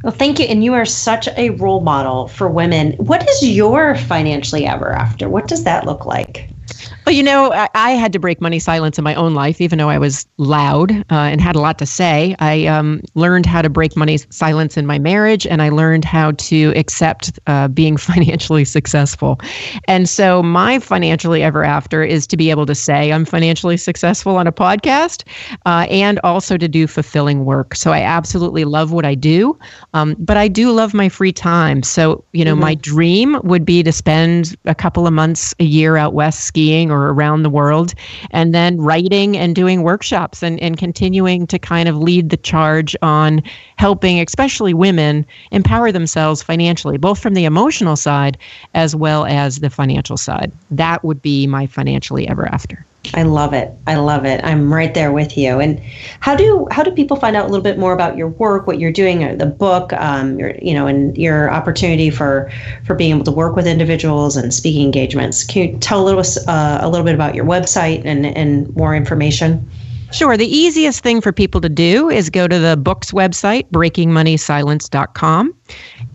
Well, 0.03 0.13
thank 0.13 0.39
you. 0.39 0.45
And 0.45 0.63
you 0.63 0.73
are 0.73 0.85
such 0.85 1.27
a 1.37 1.49
role 1.51 1.81
model 1.81 2.27
for 2.27 2.49
women. 2.49 2.93
What 2.93 3.27
is 3.27 3.49
your 3.49 3.95
financially 3.95 4.65
ever 4.65 4.93
after? 4.93 5.29
What 5.29 5.47
does 5.47 5.63
that 5.65 5.85
look 5.85 6.05
like? 6.05 6.53
Well, 7.09 7.15
you 7.15 7.23
know, 7.23 7.51
I, 7.51 7.67
I, 7.73 7.91
had 7.93 8.13
to 8.13 8.19
break 8.19 8.39
money 8.39 8.59
silence 8.59 8.99
in 8.99 9.03
my 9.03 9.15
own 9.15 9.33
life, 9.33 9.59
even 9.61 9.79
though 9.79 9.89
I 9.89 9.97
was 9.97 10.27
loud 10.37 10.91
uh, 10.91 11.03
and 11.09 11.41
had 11.41 11.55
a 11.55 11.59
lot 11.59 11.79
to 11.79 11.85
say. 11.87 12.35
I 12.37 12.67
um, 12.67 13.01
learned 13.15 13.47
how 13.47 13.63
to 13.63 13.69
break 13.69 13.97
money 13.97 14.19
silence 14.29 14.77
in 14.77 14.85
my 14.85 14.99
marriage, 14.99 15.47
and 15.47 15.59
I 15.63 15.69
learned 15.69 16.05
how 16.05 16.33
to 16.33 16.71
accept 16.75 17.39
uh, 17.47 17.67
being 17.67 17.97
financially 18.11 18.63
successful. 18.63 19.41
And 19.85 20.07
so, 20.07 20.43
my 20.43 20.77
financially 20.77 21.41
ever 21.41 21.63
after 21.63 22.03
is 22.03 22.27
to 22.27 22.37
be 22.37 22.51
able 22.51 22.67
to 22.67 22.75
say 22.75 23.11
I'm 23.11 23.25
financially 23.25 23.77
successful 23.77 24.37
on 24.37 24.45
a 24.45 24.51
podcast 24.51 25.23
uh, 25.65 25.87
and 25.89 26.19
also 26.23 26.57
to 26.57 26.67
do 26.67 26.85
fulfilling 26.85 27.43
work. 27.43 27.73
So, 27.73 27.91
I 27.91 28.03
absolutely 28.03 28.65
love 28.65 28.91
what 28.91 29.05
I 29.05 29.15
do, 29.15 29.57
um, 29.95 30.15
but 30.19 30.37
I 30.37 30.47
do 30.47 30.69
love 30.73 30.93
my 30.93 31.09
free 31.09 31.33
time. 31.33 31.81
So, 31.81 32.23
you 32.33 32.45
know, 32.45 32.53
mm-hmm. 32.53 32.61
my 32.61 32.75
dream 32.75 33.41
would 33.45 33.65
be 33.65 33.81
to 33.81 33.91
spend 33.91 34.55
a 34.65 34.75
couple 34.75 35.07
of 35.07 35.13
months 35.13 35.55
a 35.59 35.63
year 35.63 35.97
out 35.97 36.13
west 36.13 36.41
skiing 36.41 36.91
or 36.91 36.98
or 36.99 37.13
around 37.13 37.43
the 37.43 37.49
world, 37.49 37.93
and 38.31 38.53
then 38.53 38.77
writing 38.79 39.37
and 39.37 39.55
doing 39.55 39.83
workshops 39.83 40.43
and, 40.43 40.59
and 40.59 40.77
continuing 40.77 41.47
to 41.47 41.59
kind 41.59 41.89
of 41.89 41.97
lead 41.97 42.29
the 42.29 42.37
charge 42.37 42.95
on 43.01 43.41
helping, 43.77 44.19
especially 44.19 44.73
women, 44.73 45.25
empower 45.51 45.91
themselves 45.91 46.43
financially, 46.43 46.97
both 46.97 47.19
from 47.19 47.33
the 47.33 47.45
emotional 47.45 47.95
side 47.95 48.37
as 48.73 48.95
well 48.95 49.25
as 49.25 49.59
the 49.59 49.69
financial 49.69 50.17
side. 50.17 50.51
That 50.71 51.03
would 51.03 51.21
be 51.21 51.47
my 51.47 51.65
financially 51.67 52.27
ever 52.27 52.47
after. 52.47 52.85
I 53.13 53.23
love 53.23 53.53
it. 53.53 53.71
I 53.87 53.95
love 53.95 54.25
it. 54.25 54.41
I'm 54.43 54.71
right 54.71 54.93
there 54.93 55.11
with 55.11 55.37
you. 55.37 55.59
And 55.59 55.79
how 56.19 56.35
do 56.35 56.67
how 56.69 56.83
do 56.83 56.91
people 56.91 57.17
find 57.17 57.35
out 57.35 57.45
a 57.45 57.47
little 57.47 57.63
bit 57.63 57.79
more 57.79 57.93
about 57.93 58.17
your 58.17 58.27
work, 58.27 58.67
what 58.67 58.79
you're 58.79 58.91
doing, 58.91 59.37
the 59.37 59.45
book, 59.45 59.93
um, 59.93 60.37
your 60.37 60.53
you 60.61 60.73
know, 60.73 60.85
and 60.85 61.17
your 61.17 61.49
opportunity 61.49 62.09
for 62.09 62.51
for 62.85 62.95
being 62.95 63.15
able 63.15 63.23
to 63.23 63.31
work 63.31 63.55
with 63.55 63.67
individuals 63.67 64.35
and 64.35 64.53
speaking 64.53 64.83
engagements? 64.83 65.43
Can 65.43 65.69
you 65.69 65.77
tell 65.79 66.03
a 66.03 66.05
little 66.05 66.23
uh, 66.47 66.79
a 66.81 66.89
little 66.89 67.05
bit 67.05 67.15
about 67.15 67.35
your 67.35 67.45
website 67.45 68.03
and 68.05 68.25
and 68.25 68.75
more 68.75 68.93
information? 68.95 69.67
Sure. 70.11 70.35
The 70.35 70.47
easiest 70.47 71.03
thing 71.03 71.21
for 71.21 71.31
people 71.31 71.61
to 71.61 71.69
do 71.69 72.09
is 72.09 72.31
go 72.31 72.47
to 72.47 72.57
the 72.57 72.75
book's 72.75 73.11
website, 73.11 73.69
breakingmoneysilence.com, 73.69 75.55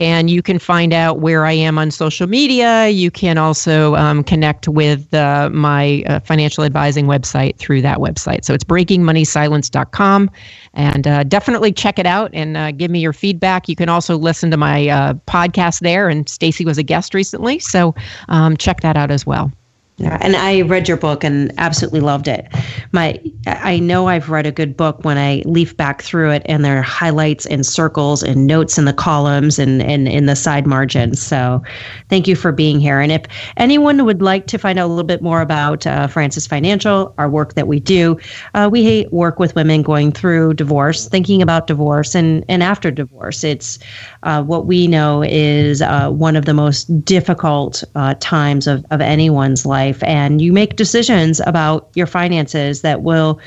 and 0.00 0.28
you 0.28 0.42
can 0.42 0.58
find 0.58 0.92
out 0.92 1.20
where 1.20 1.46
I 1.46 1.52
am 1.52 1.78
on 1.78 1.92
social 1.92 2.26
media. 2.26 2.88
You 2.88 3.12
can 3.12 3.38
also 3.38 3.94
um, 3.94 4.24
connect 4.24 4.66
with 4.66 5.14
uh, 5.14 5.48
my 5.52 6.02
uh, 6.06 6.18
financial 6.20 6.64
advising 6.64 7.06
website 7.06 7.56
through 7.58 7.82
that 7.82 7.98
website. 7.98 8.44
So 8.44 8.52
it's 8.52 8.64
breakingmoneysilence.com, 8.64 10.30
and 10.74 11.06
uh, 11.06 11.22
definitely 11.22 11.72
check 11.72 12.00
it 12.00 12.06
out 12.06 12.30
and 12.34 12.56
uh, 12.56 12.72
give 12.72 12.90
me 12.90 12.98
your 12.98 13.12
feedback. 13.12 13.68
You 13.68 13.76
can 13.76 13.88
also 13.88 14.18
listen 14.18 14.50
to 14.50 14.56
my 14.56 14.88
uh, 14.88 15.14
podcast 15.28 15.80
there, 15.80 16.08
and 16.08 16.28
Stacy 16.28 16.64
was 16.64 16.78
a 16.78 16.82
guest 16.82 17.14
recently, 17.14 17.60
so 17.60 17.94
um, 18.28 18.56
check 18.56 18.80
that 18.80 18.96
out 18.96 19.12
as 19.12 19.24
well. 19.24 19.52
Yeah, 19.96 20.18
and 20.20 20.34
I 20.34 20.62
read 20.62 20.88
your 20.88 20.96
book 20.96 21.22
and 21.22 21.52
absolutely 21.56 22.00
loved 22.00 22.26
it. 22.26 22.48
My, 22.90 23.20
I 23.46 23.78
know 23.78 24.08
I've 24.08 24.28
read 24.28 24.44
a 24.44 24.50
good 24.50 24.76
book 24.76 25.04
when 25.04 25.18
I 25.18 25.44
leaf 25.46 25.76
back 25.76 26.02
through 26.02 26.32
it, 26.32 26.42
and 26.46 26.64
there 26.64 26.78
are 26.78 26.82
highlights 26.82 27.46
and 27.46 27.64
circles 27.64 28.20
and 28.20 28.44
notes 28.44 28.76
in 28.76 28.86
the 28.86 28.92
columns 28.92 29.56
and, 29.56 29.80
and 29.82 30.08
in 30.08 30.26
the 30.26 30.34
side 30.34 30.66
margins. 30.66 31.22
So, 31.22 31.62
thank 32.08 32.26
you 32.26 32.34
for 32.34 32.50
being 32.50 32.80
here. 32.80 32.98
And 32.98 33.12
if 33.12 33.22
anyone 33.56 34.04
would 34.04 34.20
like 34.20 34.48
to 34.48 34.58
find 34.58 34.80
out 34.80 34.86
a 34.86 34.88
little 34.88 35.04
bit 35.04 35.22
more 35.22 35.40
about 35.40 35.86
uh, 35.86 36.08
Francis 36.08 36.44
Financial, 36.44 37.14
our 37.16 37.30
work 37.30 37.54
that 37.54 37.68
we 37.68 37.78
do, 37.78 38.18
uh, 38.54 38.68
we 38.72 39.06
work 39.12 39.38
with 39.38 39.54
women 39.54 39.82
going 39.82 40.10
through 40.10 40.54
divorce, 40.54 41.08
thinking 41.08 41.40
about 41.40 41.68
divorce, 41.68 42.16
and 42.16 42.44
and 42.48 42.64
after 42.64 42.90
divorce. 42.90 43.44
It's 43.44 43.78
uh, 44.24 44.42
what 44.42 44.66
we 44.66 44.88
know 44.88 45.22
is 45.22 45.82
uh, 45.82 46.10
one 46.10 46.34
of 46.34 46.46
the 46.46 46.54
most 46.54 47.04
difficult 47.04 47.84
uh, 47.94 48.14
times 48.18 48.66
of 48.66 48.84
of 48.90 49.00
anyone's 49.00 49.64
life 49.64 49.83
life 49.84 50.02
and 50.02 50.40
you 50.40 50.52
make 50.52 50.76
decisions 50.76 51.40
about 51.46 51.88
your 51.94 52.06
finances 52.06 52.82
that 52.82 53.02
will 53.02 53.38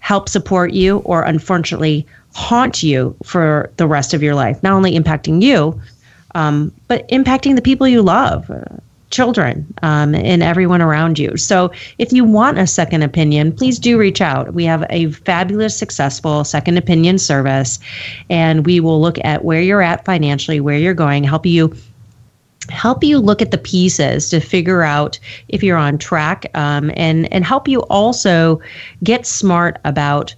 help 0.00 0.28
support 0.28 0.72
you 0.72 0.98
or 1.04 1.22
unfortunately 1.22 2.06
haunt 2.34 2.82
you 2.82 3.14
for 3.24 3.70
the 3.76 3.86
rest 3.86 4.14
of 4.14 4.22
your 4.22 4.34
life, 4.34 4.62
not 4.62 4.72
only 4.72 4.98
impacting 4.98 5.42
you, 5.42 5.80
um, 6.34 6.72
but 6.88 7.08
impacting 7.08 7.56
the 7.56 7.62
people 7.62 7.86
you 7.86 8.02
love. 8.02 8.50
Uh, 8.50 8.64
children 9.10 9.66
um, 9.82 10.14
and 10.14 10.42
everyone 10.42 10.80
around 10.80 11.18
you. 11.18 11.36
So, 11.36 11.70
if 11.98 12.14
you 12.14 12.24
want 12.24 12.58
a 12.58 12.66
second 12.66 13.02
opinion, 13.02 13.52
please 13.52 13.78
do 13.78 13.98
reach 13.98 14.22
out. 14.22 14.54
We 14.54 14.64
have 14.64 14.86
a 14.88 15.10
fabulous, 15.10 15.76
successful 15.76 16.44
second 16.44 16.78
opinion 16.78 17.18
service, 17.18 17.78
and 18.30 18.64
we 18.64 18.80
will 18.80 19.02
look 19.02 19.18
at 19.22 19.44
where 19.44 19.60
you're 19.60 19.82
at 19.82 20.06
financially, 20.06 20.60
where 20.60 20.78
you're 20.78 20.94
going, 20.94 21.24
help 21.24 21.44
you 21.44 21.74
help 22.70 23.02
you 23.02 23.18
look 23.18 23.42
at 23.42 23.50
the 23.50 23.58
pieces 23.58 24.28
to 24.30 24.40
figure 24.40 24.82
out 24.82 25.18
if 25.48 25.62
you're 25.62 25.76
on 25.76 25.98
track 25.98 26.46
um, 26.54 26.90
and 26.96 27.32
and 27.32 27.44
help 27.44 27.68
you 27.68 27.80
also 27.82 28.60
get 29.02 29.26
smart 29.26 29.78
about 29.84 30.34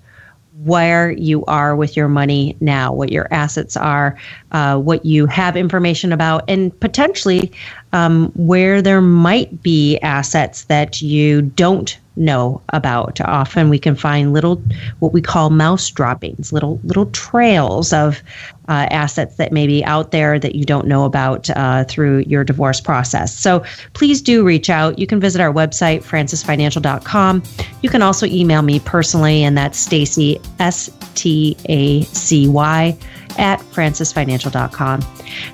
where 0.62 1.10
you 1.10 1.44
are 1.46 1.74
with 1.74 1.96
your 1.96 2.08
money 2.08 2.56
now, 2.60 2.92
what 2.92 3.10
your 3.10 3.26
assets 3.32 3.76
are, 3.76 4.16
uh, 4.52 4.78
what 4.78 5.04
you 5.04 5.26
have 5.26 5.56
information 5.56 6.12
about, 6.12 6.44
and 6.48 6.78
potentially 6.80 7.52
um, 7.92 8.30
where 8.36 8.80
there 8.80 9.00
might 9.00 9.62
be 9.62 9.98
assets 9.98 10.64
that 10.64 11.02
you 11.02 11.42
don't 11.42 11.98
know 12.16 12.62
about. 12.70 13.20
Often 13.20 13.70
we 13.70 13.78
can 13.78 13.94
find 13.94 14.32
little, 14.32 14.62
what 15.00 15.12
we 15.12 15.20
call 15.20 15.50
mouse 15.50 15.90
droppings, 15.90 16.52
little 16.52 16.80
little 16.84 17.06
trails 17.06 17.92
of 17.92 18.22
uh, 18.68 18.86
assets 18.90 19.36
that 19.36 19.52
may 19.52 19.66
be 19.66 19.84
out 19.84 20.10
there 20.10 20.38
that 20.38 20.54
you 20.54 20.64
don't 20.64 20.86
know 20.86 21.04
about 21.04 21.50
uh, 21.50 21.84
through 21.84 22.18
your 22.26 22.44
divorce 22.44 22.80
process. 22.80 23.36
So 23.36 23.64
please 23.92 24.22
do 24.22 24.44
reach 24.44 24.70
out. 24.70 24.98
You 24.98 25.06
can 25.06 25.20
visit 25.20 25.40
our 25.40 25.52
website, 25.52 26.02
francisfinancial.com. 26.02 27.42
You 27.82 27.90
can 27.90 28.02
also 28.02 28.26
email 28.26 28.62
me 28.62 28.80
personally, 28.80 29.42
and 29.42 29.56
that's 29.56 29.78
Stacy 29.78 30.40
S 30.58 30.90
T 31.14 31.56
A 31.68 32.02
C 32.02 32.48
Y 32.48 32.96
at 33.38 33.60
francisfinancial.com. 33.60 35.00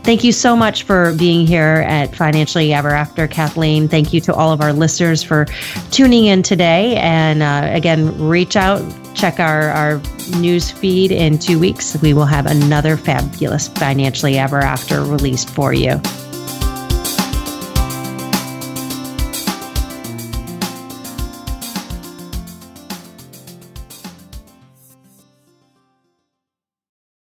Thank 0.02 0.24
you 0.24 0.32
so 0.32 0.56
much 0.56 0.82
for 0.82 1.14
being 1.16 1.46
here 1.46 1.84
at 1.86 2.14
Financially 2.14 2.72
Ever 2.72 2.90
After, 2.90 3.26
Kathleen. 3.26 3.88
Thank 3.88 4.12
you 4.12 4.20
to 4.22 4.34
all 4.34 4.52
of 4.52 4.60
our 4.60 4.72
listeners 4.72 5.22
for 5.22 5.46
tuning 5.90 6.26
in 6.26 6.42
today. 6.42 6.96
And 6.96 7.42
uh, 7.42 7.68
again, 7.74 8.16
reach 8.18 8.56
out, 8.56 8.82
check 9.14 9.40
our, 9.40 9.70
our 9.70 10.00
news 10.38 10.70
feed 10.70 11.12
in 11.12 11.38
two 11.38 11.58
weeks. 11.58 12.00
We 12.00 12.14
will 12.14 12.26
have 12.26 12.46
another 12.46 12.96
fabulous 12.96 13.68
Financially 13.68 14.38
Ever 14.38 14.58
After 14.58 15.02
released 15.02 15.50
for 15.50 15.72
you. 15.72 16.00